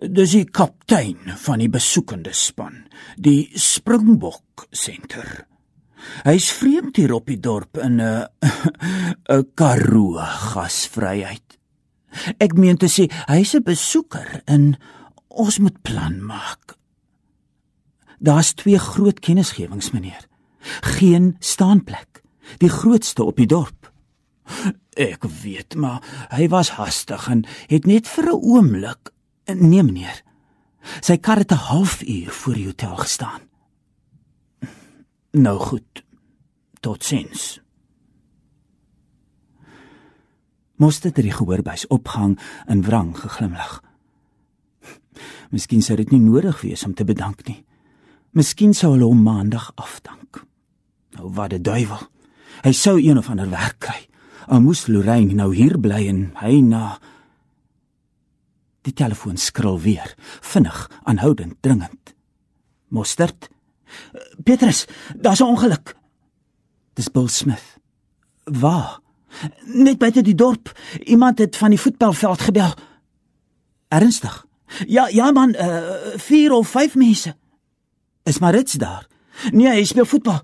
dis 0.00 0.32
die 0.38 0.46
kaptein 0.48 1.34
van 1.44 1.60
die 1.62 1.70
besoekende 1.72 2.32
span, 2.32 2.86
die 3.16 3.50
Springbok 3.54 4.66
senter. 4.70 5.46
Hy's 6.24 6.48
vreemd 6.56 6.96
hier 6.96 7.12
op 7.12 7.26
die 7.28 7.40
dorp 7.40 7.76
in 7.78 8.00
'n 8.00 8.26
'n 9.36 9.46
Karoo 9.54 10.16
gasvryheid. 10.16 11.58
Ek 12.38 12.56
meen 12.56 12.76
te 12.76 12.88
sê 12.88 13.10
hy's 13.28 13.54
'n 13.54 13.62
besoeker 13.62 14.42
en 14.46 14.76
ons 15.28 15.58
moet 15.58 15.82
plan 15.82 16.24
maak. 16.24 16.76
Daar's 18.18 18.52
twee 18.52 18.78
groot 18.78 19.20
kennisgewings, 19.20 19.90
meneer. 19.90 20.28
Geen 20.80 21.36
staanplek. 21.40 22.22
Die 22.58 22.68
grootste 22.68 23.24
op 23.24 23.36
die 23.36 23.46
dorp. 23.46 23.79
Ek 24.96 25.24
weet, 25.42 25.74
maar 25.74 26.02
hy 26.30 26.48
was 26.48 26.70
hastig 26.70 27.28
en 27.28 27.44
het 27.66 27.86
net 27.86 28.08
vir 28.08 28.24
'n 28.24 28.42
oomblik 28.42 29.12
nee 29.54 29.82
meneer. 29.82 30.22
Sy 31.00 31.16
kar 31.16 31.36
het 31.36 31.52
'n 31.52 31.64
halfuur 31.70 32.30
voor 32.30 32.54
die 32.54 32.66
hotel 32.66 32.96
gestaan. 32.96 33.40
Nou 35.32 35.58
goed. 35.58 36.04
Totsiens. 36.80 37.60
Moeste 40.76 41.10
dit 41.12 41.24
die 41.24 41.32
gehoorbuis 41.32 41.86
opgang 41.86 42.38
en 42.66 42.82
wrang 42.82 43.18
geglimlag. 43.18 43.82
Miskien 45.50 45.82
sou 45.82 45.96
dit 45.96 46.10
nie 46.10 46.20
nodig 46.20 46.60
wees 46.60 46.84
om 46.84 46.94
te 46.94 47.04
bedank 47.04 47.46
nie. 47.46 47.64
Miskien 48.32 48.74
sou 48.74 48.92
hulle 48.92 49.04
hom 49.04 49.22
maandag 49.22 49.72
afdank. 49.74 50.44
Nou 51.10 51.30
wat 51.34 51.52
'n 51.52 51.62
duiwel. 51.62 52.08
Hy 52.62 52.72
sou 52.72 53.00
een 53.00 53.18
of 53.18 53.28
ander 53.28 53.50
werk 53.50 53.78
kry. 53.78 54.09
Al 54.46 54.60
moes 54.60 54.86
Lorraine 54.86 55.34
nou 55.34 55.54
hier 55.54 55.78
bly 55.78 56.06
en 56.08 56.30
hy 56.40 56.60
na 56.60 56.98
Die 58.80 58.94
telefoon 58.96 59.36
skril 59.36 59.76
weer, 59.80 60.14
vinnig, 60.40 60.90
aanhoudend, 61.04 61.58
dringend. 61.60 62.14
Mostert? 62.88 63.50
Petrus, 64.44 64.86
daar's 65.16 65.40
'n 65.40 65.52
ongeluk. 65.52 65.96
Dis 66.94 67.10
Bill 67.10 67.28
Smith. 67.28 67.78
Waar? 68.44 69.00
Net 69.64 69.98
buite 69.98 70.22
die 70.22 70.34
dorp. 70.34 70.72
Iemand 71.04 71.38
het 71.38 71.56
van 71.56 71.70
die 71.70 71.80
voetbalveld 71.80 72.40
gebel. 72.40 72.74
Ernstig? 73.88 74.46
Ja, 74.86 75.08
ja 75.08 75.30
man, 75.30 75.54
4 76.16 76.50
uh, 76.50 76.56
of 76.56 76.68
5 76.68 76.94
mense. 76.94 77.36
Is 78.22 78.38
Marits 78.38 78.72
daar? 78.72 79.06
Nee, 79.50 79.68
hy 79.68 79.84
speel 79.84 80.04
voetbal. 80.04 80.42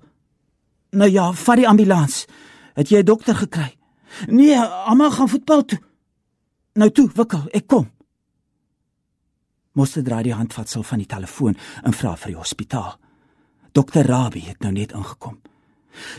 Nou 0.89 1.09
ja, 1.11 1.33
vat 1.33 1.55
die 1.55 1.67
ambulans. 1.67 2.25
Het 2.73 2.89
jy 2.89 2.99
'n 2.99 3.05
dokter 3.05 3.35
gekry? 3.35 3.76
Nee, 4.25 4.57
almal 4.59 5.11
gaan 5.11 5.29
voetbal 5.29 5.65
toe. 5.65 5.79
Nou 6.73 6.89
toe, 6.91 7.09
wikkel, 7.13 7.47
ek 7.51 7.67
kom. 7.67 7.89
Moeste 9.77 10.01
draai 10.01 10.23
die 10.23 10.33
handvatsel 10.33 10.83
van 10.83 10.97
die 10.97 11.09
telefoon 11.09 11.57
en 11.83 11.93
vra 11.93 12.15
vir 12.17 12.33
die 12.33 12.39
hospitaal. 12.39 12.97
Dokter 13.77 14.07
Rabbi 14.09 14.41
het 14.47 14.63
nou 14.65 14.71
net 14.73 14.95
ingekom. 14.97 15.37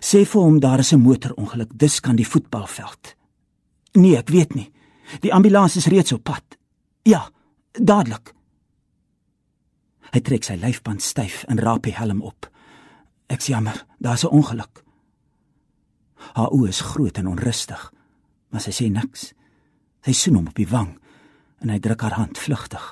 Sê 0.01 0.25
vir 0.27 0.43
hom 0.43 0.61
daar 0.61 0.79
is 0.79 0.93
'n 0.93 1.03
motorongeluk, 1.03 1.71
dis 1.79 2.01
kan 2.01 2.17
die 2.17 2.27
voetbalveld. 2.27 3.17
Nee, 3.93 4.17
ek 4.17 4.29
weet 4.29 4.55
nie. 4.55 4.73
Die 5.21 5.35
ambulans 5.35 5.77
is 5.77 5.87
reeds 5.87 6.13
op 6.13 6.25
pad. 6.25 6.45
Ja, 7.03 7.31
dadelik. 7.73 8.35
Hy 10.13 10.21
trek 10.21 10.45
sy 10.45 10.55
lyfband 10.55 11.03
styf 11.03 11.45
en 11.49 11.59
raap 11.59 11.83
die 11.83 11.95
helm 11.95 12.23
op. 12.23 12.51
Ek's 13.27 13.47
jammer, 13.47 13.85
daar's 13.99 14.25
'n 14.25 14.33
ongeluk. 14.33 14.88
Haar 16.35 16.53
oë 16.55 16.69
is 16.69 16.81
groot 16.93 17.19
en 17.19 17.31
onrustig, 17.31 17.81
maar 18.51 18.65
sy 18.65 18.75
sê 18.75 18.89
niks. 18.93 19.33
Sy 20.05 20.15
soen 20.17 20.41
hom 20.41 20.51
op 20.51 20.59
die 20.59 20.69
wang 20.69 20.97
en 21.63 21.73
hy 21.73 21.79
druk 21.83 22.05
haar 22.07 22.19
hand 22.21 22.39
vlugtig. 22.39 22.85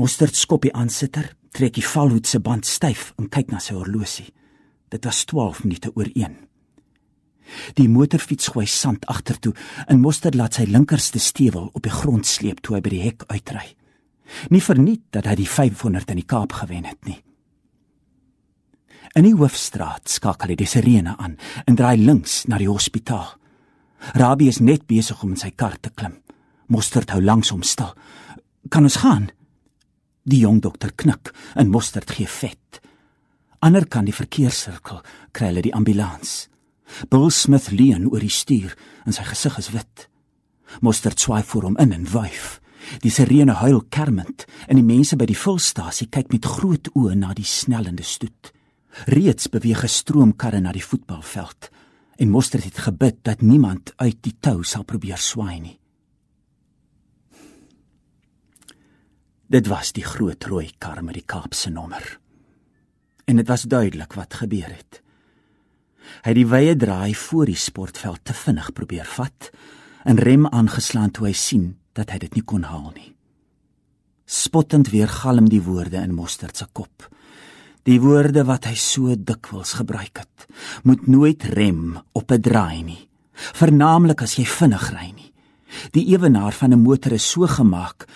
Mostert 0.00 0.36
skop 0.38 0.64
die 0.64 0.74
aansitter, 0.74 1.34
trek 1.52 1.74
die 1.76 1.84
valhoed 1.84 2.26
se 2.26 2.40
band 2.40 2.66
styf 2.66 3.10
en 3.20 3.28
kyk 3.28 3.52
na 3.52 3.60
sy 3.60 3.76
horlosie. 3.76 4.30
Dit 4.90 5.04
was 5.06 5.24
12 5.28 5.64
minute 5.66 5.92
oor 5.94 6.08
1. 6.14 6.38
Die 7.78 7.88
motorfiets 7.90 8.50
gooi 8.54 8.66
sand 8.66 9.06
agtertoe 9.10 9.52
en 9.90 10.02
Mostert 10.02 10.38
laat 10.38 10.58
sy 10.58 10.66
linkerste 10.70 11.18
stewel 11.22 11.70
op 11.74 11.82
die 11.86 11.94
grond 11.94 12.26
sleep 12.26 12.62
toe 12.62 12.76
hy 12.76 12.82
by 12.84 12.92
die 12.94 13.04
hek 13.04 13.26
uitry. 13.30 13.66
Nie 14.54 14.62
verniet 14.62 15.08
dat 15.14 15.26
hy 15.26 15.36
die 15.42 15.48
500 15.50 16.14
in 16.14 16.22
die 16.22 16.28
Kaap 16.28 16.54
gewen 16.62 16.86
het 16.86 17.02
nie. 17.06 17.18
In 19.18 19.26
die 19.26 19.34
hoofstraat 19.34 20.06
skakel 20.06 20.52
hy 20.52 20.56
die 20.60 20.68
sirene 20.70 21.16
aan 21.18 21.32
en 21.66 21.76
draai 21.78 21.98
links 21.98 22.44
na 22.46 22.60
die 22.60 22.68
hospitaal. 22.70 23.32
Rabbi 24.14 24.46
is 24.48 24.60
net 24.62 24.86
besig 24.86 25.18
om 25.24 25.32
in 25.34 25.40
sy 25.40 25.50
kar 25.50 25.74
te 25.82 25.90
klim. 25.90 26.20
Mostert 26.70 27.10
hou 27.10 27.18
langs 27.20 27.50
hom 27.50 27.64
stil. 27.66 27.90
"Kan 28.70 28.84
ons 28.84 29.00
gaan?" 29.02 29.30
Die 30.24 30.38
jong 30.38 30.60
dokter 30.60 30.92
knik 30.94 31.34
en 31.56 31.70
Mostert 31.70 32.10
gee 32.10 32.26
vet. 32.26 32.80
Ander 33.58 33.86
kan 33.86 34.04
die 34.04 34.14
verkeerssirkel 34.14 35.02
kry 35.32 35.46
hulle 35.46 35.62
die 35.62 35.74
ambulans. 35.74 36.48
Bill 37.10 37.30
Smith 37.30 37.70
leun 37.70 38.06
oor 38.06 38.20
die 38.20 38.30
stuur 38.30 38.76
en 39.06 39.12
sy 39.12 39.22
gesig 39.24 39.58
is 39.58 39.70
wit. 39.70 40.08
Mostert 40.80 41.18
swaai 41.18 41.42
voor 41.42 41.62
hom 41.62 41.76
in 41.78 41.92
en 41.92 42.06
wyf. 42.06 42.60
Die 43.00 43.10
sirene 43.10 43.52
huil 43.52 43.82
kermend 43.88 44.46
en 44.68 44.76
die 44.76 44.84
mense 44.84 45.16
by 45.16 45.26
die 45.26 45.36
vulstasie 45.36 46.06
kyk 46.06 46.32
met 46.32 46.44
groot 46.44 46.88
oë 46.94 47.14
na 47.14 47.34
die 47.34 47.44
snellende 47.44 48.02
stoet. 48.02 48.52
Reeds 49.06 49.48
beweeg 49.48 49.82
'n 49.84 49.88
stroomkarre 49.88 50.60
na 50.60 50.72
die 50.72 50.84
voetbalveld 50.84 51.70
en 52.16 52.28
Mostert 52.28 52.64
het 52.64 52.78
gebid 52.78 53.16
dat 53.22 53.40
niemand 53.40 53.92
uit 53.96 54.16
die 54.20 54.36
tou 54.40 54.64
sal 54.64 54.84
probeer 54.84 55.16
swaai 55.16 55.60
nie. 55.60 55.78
Dit 59.46 59.66
was 59.66 59.92
die 59.92 60.04
groot 60.04 60.44
rooi 60.44 60.70
kar 60.78 61.04
met 61.04 61.14
die 61.14 61.24
Kaapse 61.26 61.70
nommer. 61.70 62.18
En 63.24 63.36
dit 63.36 63.48
was 63.48 63.62
duidelik 63.62 64.12
wat 64.12 64.34
gebeur 64.34 64.68
het. 64.68 65.02
Hy 66.22 66.30
het 66.30 66.38
die 66.38 66.46
wye 66.46 66.76
draai 66.76 67.14
voor 67.14 67.46
die 67.46 67.56
sportveld 67.56 68.24
te 68.24 68.34
vinnig 68.34 68.72
probeer 68.72 69.08
vat 69.16 69.50
en 70.04 70.18
rem 70.18 70.46
aangeslaan 70.46 71.10
toe 71.10 71.26
hy 71.26 71.32
sien 71.32 71.78
dat 71.92 72.10
hy 72.10 72.18
dit 72.18 72.34
nie 72.34 72.44
kon 72.44 72.62
haal 72.62 72.92
nie. 72.94 73.14
Spottend 74.30 74.92
weer 74.94 75.08
galm 75.08 75.48
die 75.50 75.62
woorde 75.62 75.98
in 75.98 76.14
Mostert 76.14 76.56
se 76.56 76.66
kop. 76.72 77.08
Die 77.88 78.00
woorde 78.00 78.44
wat 78.44 78.66
hy 78.68 78.74
so 78.76 79.14
dikwels 79.16 79.72
gebruik 79.78 80.20
het, 80.20 80.46
moet 80.84 81.06
nooit 81.08 81.42
rem 81.56 81.96
op 82.12 82.32
'n 82.32 82.40
draai 82.40 82.82
nie, 82.82 83.08
vernaamlik 83.32 84.22
as 84.22 84.36
jy 84.36 84.44
vinnig 84.44 84.90
ry 84.92 85.12
nie. 85.16 85.32
Die 85.92 86.06
ewenaar 86.12 86.52
van 86.52 86.72
'n 86.72 86.82
motor 86.82 87.12
is 87.12 87.30
so 87.30 87.46
gemaak 87.46 88.06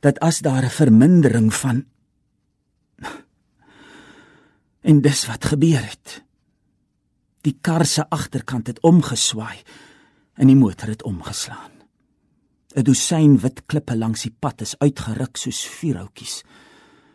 dat 0.00 0.18
as 0.20 0.38
daar 0.40 0.64
'n 0.64 0.70
vermindering 0.70 1.54
van 1.54 1.84
en 4.88 5.00
dis 5.00 5.26
wat 5.26 5.44
gebeur 5.44 5.82
het. 5.82 6.22
Die 7.40 7.58
kar 7.60 7.86
se 7.86 8.10
agterkant 8.10 8.66
het 8.66 8.80
omgeswaai 8.80 9.62
en 10.34 10.46
die 10.46 10.56
motor 10.56 10.88
het 10.88 11.02
omgeslaan. 11.02 11.72
'n 12.74 12.82
Dosyn 12.82 13.38
wit 13.38 13.62
klippe 13.66 13.96
langs 13.96 14.22
die 14.22 14.36
pad 14.38 14.60
is 14.60 14.78
uitgeruk 14.78 15.36
soos 15.36 15.66
vuurhoutjies 15.66 16.42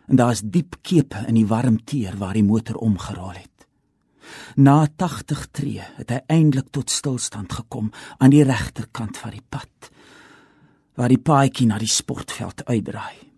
en 0.10 0.18
daar's 0.18 0.42
diep 0.44 0.80
kepe 0.82 1.24
in 1.28 1.38
die 1.38 1.48
warm 1.48 1.78
teer 1.86 2.18
waar 2.18 2.34
die 2.34 2.46
motor 2.46 2.82
omgerol 2.82 3.36
het. 3.38 3.68
Na 4.56 4.88
80 4.88 5.46
tree 5.54 5.86
het 5.98 6.12
hy 6.14 6.20
eindelik 6.28 6.70
tot 6.74 6.90
stilstand 6.90 7.54
gekom 7.54 7.92
aan 8.18 8.34
die 8.34 8.44
regterkant 8.44 9.18
van 9.18 9.38
die 9.38 9.46
pad 9.46 9.92
waar 11.00 11.14
die 11.14 11.22
paadjie 11.24 11.64
na 11.70 11.78
die 11.80 11.88
sportveld 11.88 12.66
uitdraai. 12.68 13.30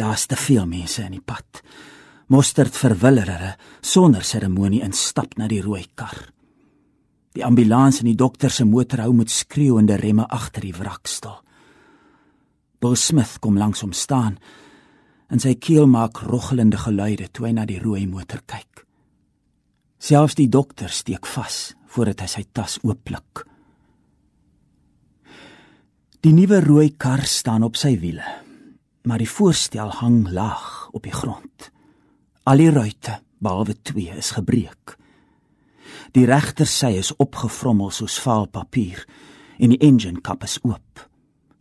Daar's 0.00 0.24
te 0.26 0.36
veel 0.40 0.64
mense 0.64 1.02
in 1.04 1.12
die 1.12 1.20
pad. 1.20 1.60
Mostert 2.32 2.72
verwiller 2.72 3.28
hulle 3.28 3.50
sonder 3.84 4.24
seremonie 4.24 4.80
instap 4.86 5.36
na 5.36 5.50
die 5.50 5.60
rooi 5.60 5.84
kar. 5.94 6.16
Die 7.36 7.44
ambulans 7.44 8.00
en 8.00 8.08
die 8.08 8.16
dokter 8.16 8.50
se 8.50 8.64
motor 8.64 9.04
hou 9.04 9.12
met 9.18 9.30
skreeuende 9.30 9.98
remme 10.00 10.24
agter 10.24 10.64
die 10.64 10.72
wrak 10.76 11.04
stil. 11.08 11.36
Bill 12.82 12.96
Smith 12.96 13.38
kom 13.38 13.54
langs 13.58 13.84
hom 13.84 13.92
staan 13.94 14.40
en 15.30 15.40
sy 15.40 15.54
keel 15.54 15.86
maak 15.86 16.18
roggelende 16.26 16.80
geluide 16.82 17.28
toe 17.30 17.46
hy 17.46 17.52
na 17.54 17.64
die 17.68 17.78
rooi 17.78 18.08
motor 18.10 18.42
kyk. 18.42 18.82
Selfs 20.02 20.34
die 20.34 20.48
dokter 20.50 20.90
steek 20.90 21.28
vas 21.30 21.76
voordat 21.94 22.24
hy 22.24 22.28
sy 22.32 22.42
tas 22.50 22.80
ooppluk. 22.82 23.44
Die 26.26 26.34
nuwe 26.34 26.58
rooi 26.64 26.88
kar 26.98 27.22
staan 27.26 27.62
op 27.66 27.78
sy 27.78 27.94
wiele, 28.02 28.26
maar 29.06 29.22
die 29.22 29.30
voorstel 29.30 29.94
hang 30.00 30.26
laag 30.34 30.90
op 30.90 31.06
die 31.06 31.14
grond. 31.14 31.70
Al 32.50 32.58
die 32.58 32.70
ruitte, 32.74 33.20
behalwe 33.38 33.78
twee, 33.86 34.10
is 34.18 34.34
gebreek. 34.34 34.96
Die 36.18 36.26
regter 36.26 36.66
sy 36.66 36.96
is 36.98 37.14
opgevrommel 37.22 37.94
soos 37.94 38.18
vaal 38.22 38.50
papier 38.50 39.06
en 39.62 39.70
die 39.70 39.82
engine 39.86 40.22
kap 40.22 40.42
is 40.46 40.58
oop 40.66 41.06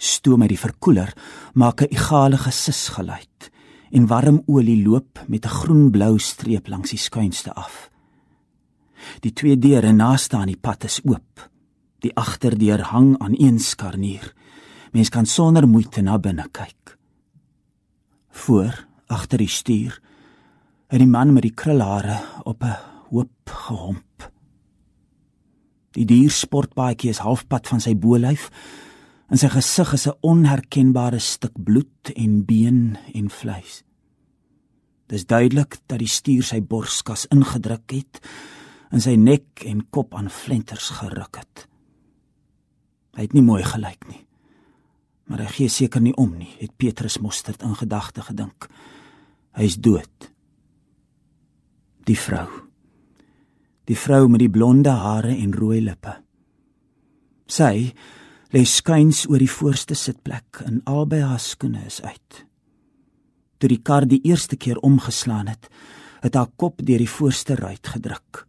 stoom 0.01 0.41
uit 0.41 0.55
die 0.55 0.59
verkoeler 0.59 1.13
maak 1.53 1.81
'n 1.81 1.93
egale 1.93 2.37
gesis 2.37 2.87
geluid 2.97 3.51
en 3.91 4.07
warm 4.07 4.41
olie 4.45 4.83
loop 4.83 5.25
met 5.27 5.45
'n 5.45 5.55
groen-blou 5.59 6.19
streep 6.19 6.67
langs 6.67 6.89
die 6.89 6.99
skuinste 6.99 7.53
af. 7.53 7.89
Die 9.19 9.33
twee 9.33 9.57
deure 9.57 9.91
naaste 9.91 10.37
aan 10.37 10.47
die 10.47 10.61
pad 10.61 10.83
is 10.83 11.01
oop. 11.03 11.49
Die 11.99 12.15
agterdeur 12.15 12.81
hang 12.81 13.17
aan 13.19 13.33
een 13.37 13.59
skarnier. 13.59 14.33
Mens 14.91 15.09
kan 15.09 15.25
sonder 15.25 15.67
moeite 15.67 16.01
na 16.01 16.19
binne 16.19 16.47
kyk. 16.51 16.97
Voor, 18.29 18.85
agter 19.07 19.37
die 19.37 19.47
stuur, 19.47 20.01
het 20.87 20.99
die 20.99 21.07
man 21.07 21.33
met 21.33 21.41
die 21.41 21.53
krulhare 21.53 22.19
op 22.43 22.63
'n 22.63 22.77
hoop 23.09 23.49
gehomp. 23.49 24.31
Die 25.91 26.05
dier 26.05 26.31
sportbaadjie 26.31 27.09
is 27.09 27.17
halfpad 27.17 27.67
van 27.67 27.79
sy 27.79 27.95
bolyf 27.95 28.49
In 29.31 29.39
sy 29.39 29.47
gesig 29.47 29.93
is 29.95 30.07
'n 30.07 30.17
onherkenbare 30.21 31.19
stuk 31.19 31.55
bloed 31.55 32.11
en 32.15 32.45
been 32.45 32.97
en 33.13 33.29
vleis. 33.29 33.83
Dis 35.07 35.25
duidelik 35.25 35.79
dat 35.87 35.99
die 35.99 36.07
stier 36.07 36.43
sy 36.43 36.59
borskas 36.61 37.25
ingedruk 37.31 37.91
het 37.91 38.19
en 38.91 39.01
sy 39.01 39.15
nek 39.15 39.63
en 39.65 39.89
kop 39.89 40.15
aan 40.15 40.29
flenters 40.29 40.89
geruk 40.89 41.35
het. 41.35 41.67
Hy 43.15 43.21
het 43.21 43.33
nie 43.33 43.41
mooi 43.41 43.63
gelyk 43.63 44.07
nie. 44.09 44.27
Maar 45.27 45.39
hy 45.39 45.47
gee 45.47 45.69
seker 45.69 46.01
nie 46.01 46.15
om 46.15 46.37
nie, 46.37 46.51
het 46.59 46.77
Petrus 46.77 47.19
Mostert 47.19 47.63
in 47.63 47.75
gedagte 47.75 48.21
gedink. 48.21 48.67
Hy's 49.55 49.77
dood. 49.77 50.31
Die 52.03 52.19
vrou. 52.19 52.47
Die 53.85 53.97
vrou 53.97 54.27
met 54.27 54.39
die 54.39 54.49
blonde 54.49 54.89
hare 54.89 55.35
en 55.35 55.53
rooi 55.53 55.81
lippe. 55.81 56.23
Sy 57.47 57.93
lê 58.51 58.65
skuins 58.67 59.23
oor 59.29 59.39
die 59.39 59.51
voorste 59.51 59.95
sitplek 59.95 60.59
en 60.65 60.81
albei 60.89 61.21
haar 61.23 61.39
skoene 61.39 61.85
is 61.87 62.01
uit. 62.03 62.45
Toe 63.61 63.69
die 63.71 63.79
kar 63.79 64.07
die 64.09 64.19
eerste 64.27 64.57
keer 64.59 64.81
omgeslaan 64.83 65.47
het, 65.47 65.69
het 66.21 66.35
haar 66.35 66.51
kop 66.59 66.81
deur 66.83 66.99
die 66.99 67.09
voorste 67.09 67.55
ruit 67.55 67.87
gedruk. 67.87 68.43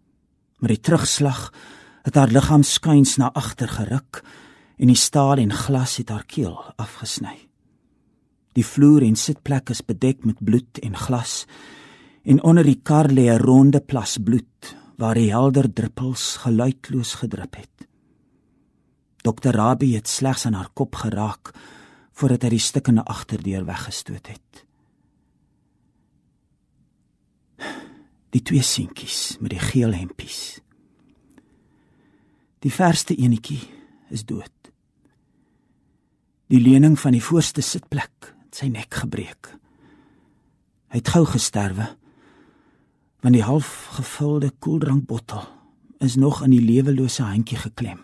Met 0.59 0.75
die 0.75 0.83
terugslag 0.83 1.53
het 2.03 2.19
haar 2.19 2.33
liggaam 2.35 2.65
skuins 2.67 3.15
na 3.21 3.31
agter 3.31 3.71
geruk 3.71 4.23
en 4.79 4.91
die 4.91 4.99
staal 4.99 5.39
en 5.39 5.55
glas 5.55 6.01
het 6.01 6.11
haar 6.11 6.27
keel 6.27 6.59
afgesny. 6.83 7.37
Die 8.59 8.67
vloer 8.67 9.07
en 9.07 9.17
sitplek 9.17 9.71
is 9.71 9.85
bedek 9.87 10.27
met 10.27 10.43
bloed 10.43 10.83
en 10.83 10.99
glas 10.99 11.45
en 12.27 12.43
onder 12.43 12.67
die 12.67 12.81
kar 12.83 13.09
lê 13.09 13.31
'n 13.31 13.39
ronde 13.39 13.81
plas 13.81 14.19
bloed 14.19 14.75
waar 14.99 15.15
die 15.15 15.31
helder 15.31 15.73
druppels 15.73 16.37
geluidloos 16.43 17.15
gedrup 17.15 17.55
het. 17.57 17.92
Dokter 19.23 19.55
Rabbi 19.55 19.95
het 19.95 20.09
slegs 20.09 20.47
aan 20.47 20.59
haar 20.59 20.71
kop 20.75 20.95
geraak 20.99 21.53
voordat 22.13 22.43
hy 22.43 22.57
die 22.57 22.63
stikkende 22.63 23.05
agterdeur 23.07 23.65
weggestoot 23.65 24.27
het. 24.27 24.65
Die 28.33 28.43
twee 28.43 28.65
seentjies 28.65 29.37
met 29.41 29.55
die 29.55 29.63
geel 29.63 29.95
hempies. 29.95 30.59
Die 32.63 32.73
verste 32.73 33.15
enetjie 33.15 33.61
is 34.11 34.25
dood. 34.27 34.51
Die 36.53 36.61
leuning 36.61 36.99
van 37.01 37.15
die 37.17 37.25
voorste 37.25 37.63
sitplek 37.65 38.33
het 38.45 38.59
sy 38.59 38.69
nek 38.73 39.03
gebreek. 39.03 39.55
Hy 40.93 41.01
het 41.01 41.13
gou 41.15 41.25
gesterwe. 41.25 41.87
Want 43.23 43.39
die 43.39 43.47
half 43.47 43.71
gevulde 43.97 44.51
koeldrankbottel 44.59 45.47
is 46.03 46.19
nog 46.19 46.43
aan 46.43 46.53
die 46.53 46.65
lewelose 46.65 47.23
handjie 47.23 47.61
geklem. 47.63 48.01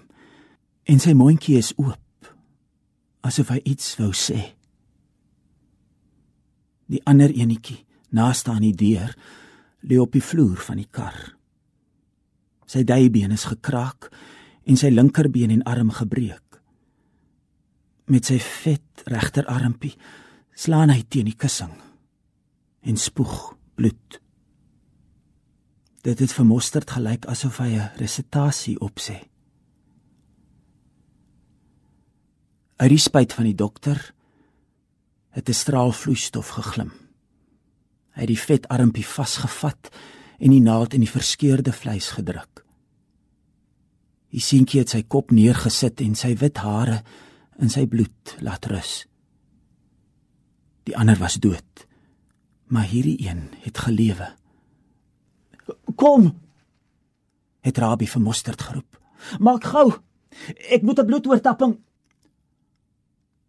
En 0.89 1.01
sy 1.03 1.13
mondjie 1.13 1.59
is 1.61 1.75
oop 1.77 2.33
asof 3.29 3.51
hy 3.53 3.61
iets 3.69 3.97
wou 3.99 4.13
sê. 4.17 4.39
Die 6.89 7.03
ander 7.05 7.29
enetjie, 7.35 7.83
naaste 8.17 8.55
aan 8.55 8.65
die 8.65 8.77
deur, 8.77 9.13
lê 9.85 9.99
op 10.01 10.15
die 10.17 10.25
vloer 10.25 10.57
van 10.65 10.81
die 10.81 10.89
kar. 10.89 11.19
Sy 12.69 12.87
duibeen 12.89 13.35
is 13.37 13.45
gekraak 13.51 14.09
en 14.65 14.81
sy 14.81 14.89
linkerbeen 14.93 15.53
en 15.53 15.67
arm 15.69 15.93
gebreek 15.93 16.49
met 18.09 18.29
sy 18.29 18.39
vet 18.41 19.05
regterarmpie 19.09 19.95
slaan 20.57 20.93
hy 20.93 21.03
teen 21.13 21.29
die 21.29 21.37
kussing 21.37 21.75
en 22.89 22.97
spoeg 22.97 23.53
bloed. 23.77 24.21
Dit 26.07 26.23
het 26.23 26.33
vir 26.33 26.47
Mostert 26.49 26.91
gelyk 26.97 27.29
asof 27.29 27.61
hy 27.61 27.77
'n 27.77 27.91
resitasie 28.01 28.79
opsê. 28.81 29.28
Uit 32.79 32.93
die 32.95 33.03
spyt 33.03 33.33
van 33.35 33.49
die 33.49 33.57
dokter 33.59 33.99
het 35.35 35.49
'n 35.49 35.55
straal 35.55 35.93
vloeistof 35.93 36.49
geglim. 36.49 36.93
Hy 38.15 38.21
het 38.21 38.31
die 38.31 38.39
vet 38.39 38.69
armpie 38.69 39.07
vasgevat 39.07 39.91
en 40.39 40.51
die 40.51 40.61
naald 40.61 40.95
in 40.95 41.01
die 41.01 41.11
verskeurde 41.11 41.73
vleis 41.73 42.11
gedruk. 42.11 42.65
Die 44.31 44.41
seentjie 44.41 44.81
het 44.81 44.89
sy 44.89 45.03
kop 45.03 45.31
neergesit 45.31 46.01
en 46.01 46.15
sy 46.15 46.35
wit 46.37 46.57
hare 46.57 47.03
in 47.59 47.71
sy 47.71 47.87
bloed 47.87 48.37
laat 48.41 48.67
rus. 48.67 49.07
Die 50.85 50.97
ander 50.97 51.19
was 51.19 51.35
dood, 51.35 51.87
maar 52.67 52.85
hierdie 52.85 53.29
een 53.29 53.49
het 53.65 53.79
gelewe. 53.79 54.37
Kom! 55.97 56.41
Het 57.61 57.79
Rabbi 57.79 58.07
vir 58.07 58.23
Mostert 58.23 58.63
geroep. 58.63 59.01
Maak 59.39 59.65
gou. 59.65 59.93
Ek 60.71 60.83
moet 60.83 60.99
'n 60.99 61.07
bloedoortapping. 61.07 61.79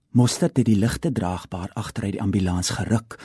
Mostert 0.10 0.58
het 0.58 0.66
die 0.66 0.78
ligte 0.78 1.12
draagbaar 1.12 1.70
agteruit 1.78 2.16
die 2.16 2.22
ambulans 2.22 2.70
geruk 2.70 3.20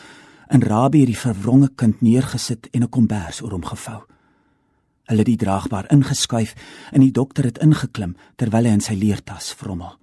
en 0.53 0.63
Rabbi 0.63 1.01
het 1.01 1.09
die 1.09 1.19
verwronge 1.19 1.71
kind 1.75 2.01
neergesit 2.05 2.69
en 2.73 2.83
'n 2.83 2.89
kombers 2.89 3.41
oor 3.43 3.51
hom 3.51 3.65
gevou. 3.65 4.03
Hulle 5.05 5.19
het 5.19 5.27
die 5.27 5.37
draagbaar 5.37 5.91
ingeskuif 5.93 6.55
en 6.93 7.01
die 7.01 7.13
dokter 7.13 7.45
het 7.45 7.59
ingeklim 7.59 8.17
terwyl 8.37 8.65
hy 8.65 8.71
in 8.71 8.81
sy 8.81 8.95
leertas 8.95 9.53
vrommel. 9.53 9.99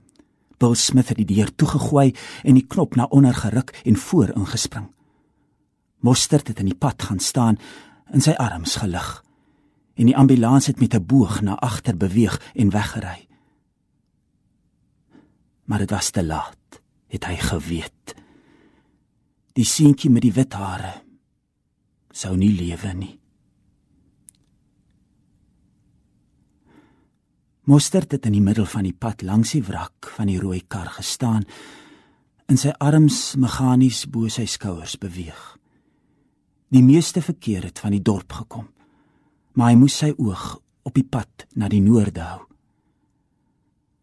Bill 0.57 0.75
Smith 0.75 1.09
het 1.09 1.17
die 1.17 1.35
deur 1.35 1.55
toegegooi 1.55 2.13
en 2.43 2.53
die 2.53 2.67
knop 2.67 2.95
na 2.95 3.03
onder 3.09 3.33
geruk 3.33 3.81
en 3.85 3.95
voor 3.95 4.29
ingespring. 4.35 4.91
Mostert 5.99 6.47
het 6.47 6.59
in 6.59 6.65
die 6.65 6.77
pad 6.77 7.03
gaan 7.03 7.19
staan 7.19 7.57
en 8.05 8.21
sy 8.21 8.31
arms 8.31 8.75
gelig. 8.75 9.23
En 9.93 10.05
die 10.05 10.17
ambulans 10.17 10.65
het 10.65 10.79
met 10.79 10.93
'n 10.93 11.05
boog 11.05 11.41
na 11.41 11.55
agter 11.55 11.97
beweeg 11.97 12.41
en 12.53 12.69
weggery. 12.69 13.27
Maar 15.65 15.79
dit 15.79 15.89
was 15.89 16.09
te 16.09 16.23
laat, 16.23 16.60
het 17.11 17.27
hy 17.27 17.35
geweet. 17.35 18.15
Die 19.57 19.67
seentjie 19.67 20.11
met 20.11 20.23
die 20.23 20.35
wit 20.35 20.55
hare 20.55 20.93
sou 22.11 22.35
nie 22.35 22.51
lewe 22.51 22.93
nie. 22.95 23.13
Mostert 27.71 28.11
het 28.11 28.25
in 28.27 28.35
die 28.35 28.43
middel 28.43 28.65
van 28.67 28.83
die 28.87 28.95
pad 28.95 29.21
langs 29.23 29.53
die 29.55 29.63
wrak 29.63 30.09
van 30.17 30.27
die 30.27 30.39
rooi 30.41 30.63
kar 30.67 30.89
gestaan 30.97 31.45
en 32.51 32.59
sy 32.59 32.73
arms 32.83 33.37
meganies 33.39 34.03
bo 34.11 34.27
sy 34.27 34.47
skouers 34.49 34.97
beweeg. 34.99 35.39
Die 36.71 36.83
meeste 36.83 37.21
verkeer 37.23 37.69
het 37.69 37.79
van 37.79 37.95
die 37.95 38.03
dorp 38.03 38.33
gekom, 38.41 38.67
maar 39.55 39.71
hy 39.71 39.79
moes 39.79 39.99
sy 40.03 40.11
oog 40.17 40.57
op 40.87 40.95
die 40.95 41.07
pad 41.07 41.45
na 41.55 41.69
die 41.71 41.83
noorde 41.83 42.23
hou. 42.23 42.41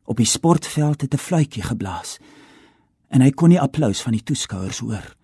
Op 0.09 0.17
die 0.17 0.29
sportveld 0.29 1.03
het 1.03 1.15
'n 1.15 1.21
fluitjie 1.21 1.63
geblaas 1.63 2.19
en 3.09 3.21
hy 3.21 3.31
kon 3.31 3.51
die 3.51 3.61
applous 3.61 4.03
van 4.03 4.13
die 4.13 4.23
toeskouers 4.23 4.79
hoor. 4.79 5.15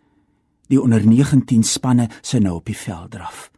Die 0.69 0.81
onder 0.81 1.05
19 1.07 1.63
spanne 1.63 2.09
sou 2.23 2.41
nou 2.41 2.57
op 2.57 2.67
die 2.67 2.79
veld 2.79 3.11
draf. 3.11 3.51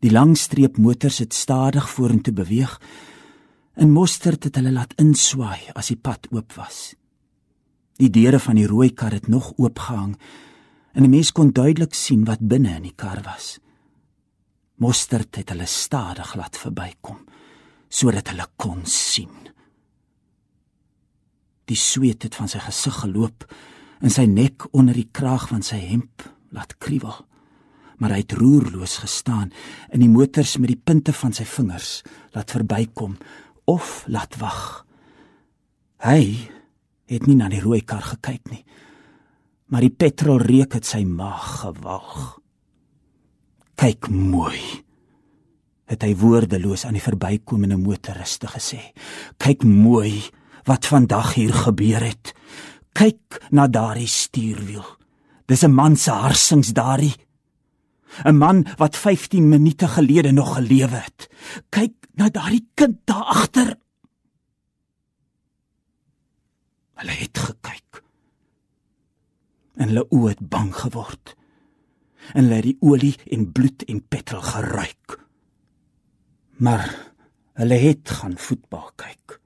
Die 0.00 0.10
lang 0.10 0.36
streep 0.38 0.76
motors 0.78 1.18
het 1.18 1.34
stadig 1.34 1.88
vorentoe 1.90 2.34
beweeg 2.34 2.78
In 3.76 3.90
Mostert 3.92 4.46
het 4.48 4.56
hulle 4.56 4.70
laat 4.72 4.94
inswaai 4.96 5.74
as 5.76 5.90
die 5.92 5.98
pad 6.00 6.30
oop 6.32 6.54
was. 6.56 6.94
Die 8.00 8.08
deure 8.08 8.38
van 8.40 8.56
die 8.56 8.68
rooi 8.68 8.88
kar 8.96 9.12
het 9.12 9.28
nog 9.28 9.50
oopgehang 9.60 10.14
en 10.96 11.04
'n 11.04 11.10
mens 11.10 11.32
kon 11.32 11.52
duidelik 11.52 11.94
sien 11.94 12.24
wat 12.24 12.40
binne 12.40 12.76
in 12.76 12.82
die 12.88 12.96
kar 12.96 13.20
was. 13.24 13.58
Mostert 14.76 15.36
het 15.36 15.50
hulle 15.50 15.66
stadig 15.66 16.34
laat 16.34 16.56
verbykom 16.56 17.20
sodat 17.88 18.28
hulle 18.28 18.46
kon 18.56 18.86
sien. 18.86 19.52
Die 21.66 21.78
sweet 21.78 22.22
het 22.26 22.36
van 22.38 22.50
sy 22.50 22.60
gesig 22.62 23.00
geloop 23.02 23.46
en 24.00 24.12
sy 24.12 24.26
nek 24.30 24.68
onder 24.76 24.94
die 24.94 25.08
kraag 25.10 25.48
van 25.50 25.64
sy 25.66 25.80
hemp 25.82 26.22
laat 26.54 26.76
kriewel. 26.82 27.24
Maar 27.98 28.16
hy 28.16 28.22
het 28.22 28.36
roerloos 28.36 28.98
gestaan 29.02 29.50
en 29.90 30.02
die 30.04 30.12
motors 30.12 30.56
met 30.60 30.70
die 30.74 30.80
punte 30.80 31.14
van 31.16 31.34
sy 31.34 31.46
vingers 31.48 32.02
laat 32.36 32.52
verbykom 32.54 33.16
of 33.66 34.04
laat 34.12 34.36
wag. 34.38 34.84
Hy 36.04 36.22
het 37.10 37.26
nie 37.26 37.38
na 37.38 37.48
die 37.50 37.62
rooi 37.62 37.80
kar 37.82 38.04
gekyk 38.04 38.50
nie. 38.52 38.62
Maar 39.72 39.82
die 39.88 39.94
petrolreuk 39.94 40.76
het 40.78 40.86
sy 40.86 41.02
maag 41.08 41.46
gewalg. 41.64 42.36
Kyk 43.76 44.10
mooi. 44.12 44.60
Het 45.90 46.02
hy 46.02 46.12
woordeloos 46.18 46.84
aan 46.86 46.98
die 46.98 47.02
verbykomende 47.02 47.78
motoriste 47.80 48.50
gesê. 48.50 48.78
Kyk 49.42 49.66
mooi 49.66 50.20
wat 50.66 50.86
vandag 50.86 51.34
hier 51.34 51.54
gebeur 51.54 52.02
het. 52.02 52.34
Kyk 52.92 53.38
na 53.50 53.68
daardie 53.68 54.10
stuurwiel. 54.10 54.86
Dis 55.46 55.62
'n 55.62 55.74
man 55.74 55.96
se 55.96 56.10
harsings 56.10 56.72
daardie. 56.72 57.14
'n 58.24 58.36
Man 58.36 58.66
wat 58.76 58.96
15 58.96 59.48
minute 59.48 59.88
gelede 59.88 60.32
nog 60.32 60.54
gelewe 60.54 60.96
het. 60.96 61.28
Kyk 61.68 61.94
na 62.14 62.28
daardie 62.28 62.68
kind 62.74 62.96
daar 63.04 63.24
agter. 63.24 63.78
Hulle 66.94 67.12
het 67.12 67.38
gekyk. 67.38 68.02
En 69.76 69.88
hulle 69.88 70.06
oë 70.10 70.28
het 70.28 70.48
bang 70.48 70.74
geword. 70.74 71.36
En 72.32 72.44
hulle 72.44 72.54
het 72.54 72.64
die 72.64 72.78
olie 72.80 73.16
en 73.30 73.52
bloed 73.52 73.84
en 73.84 74.08
petrol 74.08 74.42
geruik. 74.42 75.20
Maar 76.56 77.12
hulle 77.52 77.74
het 77.74 78.10
gaan 78.10 78.38
voetbal 78.38 78.90
kyk. 78.96 79.40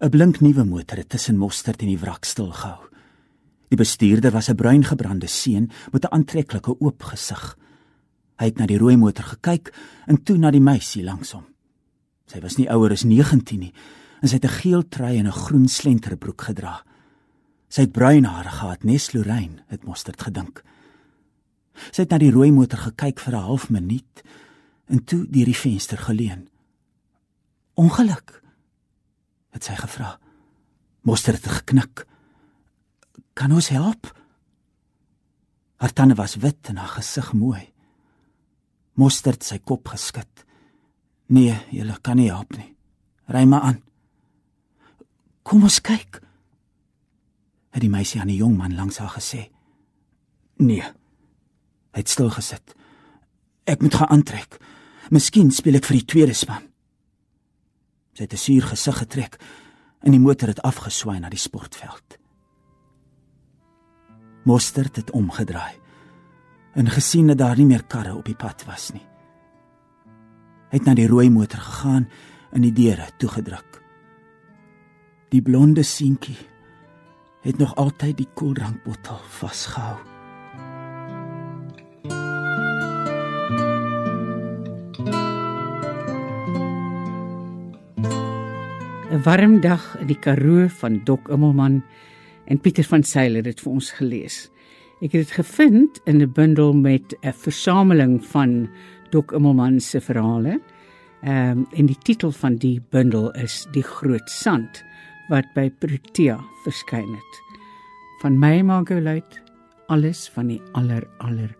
'n 0.00 0.10
Blink 0.10 0.40
nuwe 0.40 0.64
motor 0.64 0.96
het 0.98 1.08
tussen 1.08 1.36
Mostert 1.36 1.80
en 1.82 1.88
die 1.88 1.98
wrak 1.98 2.24
stil 2.24 2.50
gehou. 2.50 2.88
Die 3.68 3.76
bestuurder 3.76 4.32
was 4.32 4.48
'n 4.48 4.54
bruingebrande 4.54 5.26
seun 5.26 5.70
met 5.92 6.04
'n 6.04 6.12
aantreklike 6.12 6.80
oop 6.80 7.02
gesig. 7.02 7.58
Hy 8.38 8.44
het 8.44 8.58
na 8.58 8.66
die 8.66 8.78
rooi 8.78 8.96
motor 8.96 9.24
gekyk 9.24 9.72
en 10.06 10.22
toe 10.22 10.36
na 10.36 10.50
die 10.50 10.60
meisie 10.60 11.04
langs 11.04 11.32
hom. 11.32 11.44
Sy 12.26 12.40
was 12.40 12.56
nie 12.56 12.68
ouer 12.70 12.90
as 12.90 13.04
19 13.04 13.58
nie 13.58 13.72
en 14.20 14.28
sy 14.28 14.34
het 14.34 14.44
'n 14.44 14.58
geel 14.62 14.88
trui 14.88 15.18
en 15.18 15.26
'n 15.26 15.32
groen 15.32 15.68
slenterbroek 15.68 16.42
gedra. 16.42 16.84
Sy 17.68 17.80
het 17.80 17.92
bruin 17.92 18.24
hare 18.24 18.48
gehad, 18.48 18.84
nes 18.84 19.12
Lorraine, 19.12 19.64
het 19.68 19.84
Mostert 19.84 20.22
gedink. 20.22 20.62
Sy 21.90 22.02
het 22.02 22.10
na 22.10 22.18
die 22.18 22.30
rooi 22.30 22.52
motor 22.52 22.78
gekyk 22.78 23.20
vir 23.20 23.34
'n 23.34 23.42
half 23.42 23.70
minuut 23.70 24.22
en 24.86 25.04
toe 25.04 25.26
deur 25.26 25.44
die 25.44 25.56
venster 25.56 25.98
geleun. 25.98 26.48
"Ongeluk?" 27.74 28.41
Het 29.62 29.70
sy 29.70 29.78
gevra. 29.78 30.16
Mostert 31.06 31.44
het 31.44 31.52
geknik. 31.52 32.06
"Kan 33.34 33.52
ons 33.52 33.68
help?" 33.68 34.20
Haar 35.76 35.92
tande 35.92 36.14
was 36.14 36.34
wit 36.34 36.68
en 36.68 36.76
haar 36.76 36.88
gesig 36.88 37.32
mooi. 37.32 37.72
Mostert 38.94 39.44
sy 39.44 39.58
kop 39.58 39.88
geskud. 39.88 40.44
Nee, 41.26 41.54
jy 41.70 41.96
kan 42.02 42.16
nie 42.16 42.30
help 42.30 42.56
nie. 42.56 42.76
Ry 43.26 43.44
maar 43.44 43.60
aan. 43.60 43.82
Kom 45.42 45.62
ons 45.62 45.80
kyk. 45.80 46.20
Het 47.70 47.80
die 47.80 47.90
meisie 47.90 48.20
aan 48.20 48.28
die 48.28 48.36
jong 48.36 48.56
man 48.56 48.74
langs 48.74 48.98
haar 48.98 49.10
gesê. 49.10 49.50
Nee. 50.56 50.82
Hy 51.92 51.98
het 51.98 52.08
stil 52.08 52.30
gesit. 52.30 52.74
Ek 53.64 53.80
moet 53.80 53.94
gaan 53.94 54.08
aantrek. 54.08 54.60
Miskien 55.10 55.50
speel 55.50 55.74
ek 55.74 55.84
vir 55.84 55.96
die 55.96 56.06
tweede 56.06 56.34
span. 56.34 56.71
Sy 58.12 58.22
het 58.22 58.32
'n 58.32 58.36
suur 58.36 58.62
gesig 58.62 58.98
getrek 58.98 59.38
en 60.02 60.10
die 60.10 60.20
motor 60.20 60.48
het 60.48 60.62
afgeswaai 60.62 61.20
na 61.20 61.28
die 61.28 61.38
sportveld. 61.38 62.18
Mostert 64.44 64.96
het 64.96 65.10
omgedraai 65.10 65.80
en 66.74 66.90
gesien 66.90 67.26
dat 67.26 67.38
daar 67.38 67.56
nie 67.56 67.66
meer 67.66 67.84
karre 67.84 68.14
op 68.14 68.24
die 68.24 68.36
pad 68.36 68.64
was 68.64 68.92
nie. 68.92 69.06
Hy 70.70 70.78
het 70.78 70.84
na 70.84 70.94
die 70.94 71.06
rooi 71.06 71.30
motor 71.30 71.60
gegaan 71.60 72.08
en 72.52 72.60
die 72.60 72.72
deure 72.72 73.10
toegedruk. 73.16 73.82
Die 75.28 75.42
blonde 75.42 75.82
seentjie 75.82 76.38
het 77.42 77.58
nog 77.58 77.74
altyd 77.74 78.16
die 78.16 78.28
koeldrankbottel 78.34 79.18
vasgehou. 79.28 79.98
'n 89.12 89.20
warm 89.28 89.60
dag 89.60 89.82
in 90.00 90.06
die 90.08 90.16
Karoo 90.16 90.70
van 90.80 91.02
Dok 91.04 91.28
Immelman 91.28 91.82
en 92.48 92.60
Pieter 92.60 92.84
van 92.88 93.02
Sail 93.04 93.34
het 93.36 93.44
dit 93.44 93.58
vir 93.60 93.72
ons 93.72 93.90
gelees. 93.92 94.36
Ek 95.04 95.12
het 95.12 95.26
dit 95.26 95.34
gevind 95.36 96.00
in 96.08 96.22
'n 96.22 96.32
bundel 96.32 96.72
met 96.72 97.12
'n 97.20 97.32
versameling 97.32 98.24
van 98.24 98.70
Dok 99.10 99.32
Immelman 99.32 99.80
se 99.80 100.00
verhale. 100.00 100.60
Ehm 101.22 101.58
um, 101.58 101.66
en 101.72 101.86
die 101.86 101.98
titel 102.02 102.32
van 102.32 102.56
die 102.56 102.80
bundel 102.90 103.30
is 103.32 103.66
Die 103.72 103.82
Groot 103.82 104.30
Sand 104.30 104.82
wat 105.28 105.44
by 105.54 105.70
Protea 105.70 106.40
verskyn 106.64 107.12
het. 107.12 107.34
Van 108.22 108.38
my 108.38 108.62
Margolite 108.62 109.42
alles 109.88 110.28
van 110.28 110.46
die 110.46 110.62
aller 110.72 111.04
aller 111.18 111.54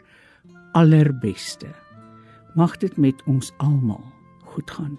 allerbeste. 0.73 1.69
Mag 2.55 2.77
dit 2.77 2.97
met 2.97 3.23
ons 3.27 3.53
almal 3.57 4.05
goed 4.45 4.71
gaan. 4.71 4.99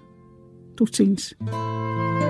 Totsiens. 0.75 1.35
you 1.45 2.22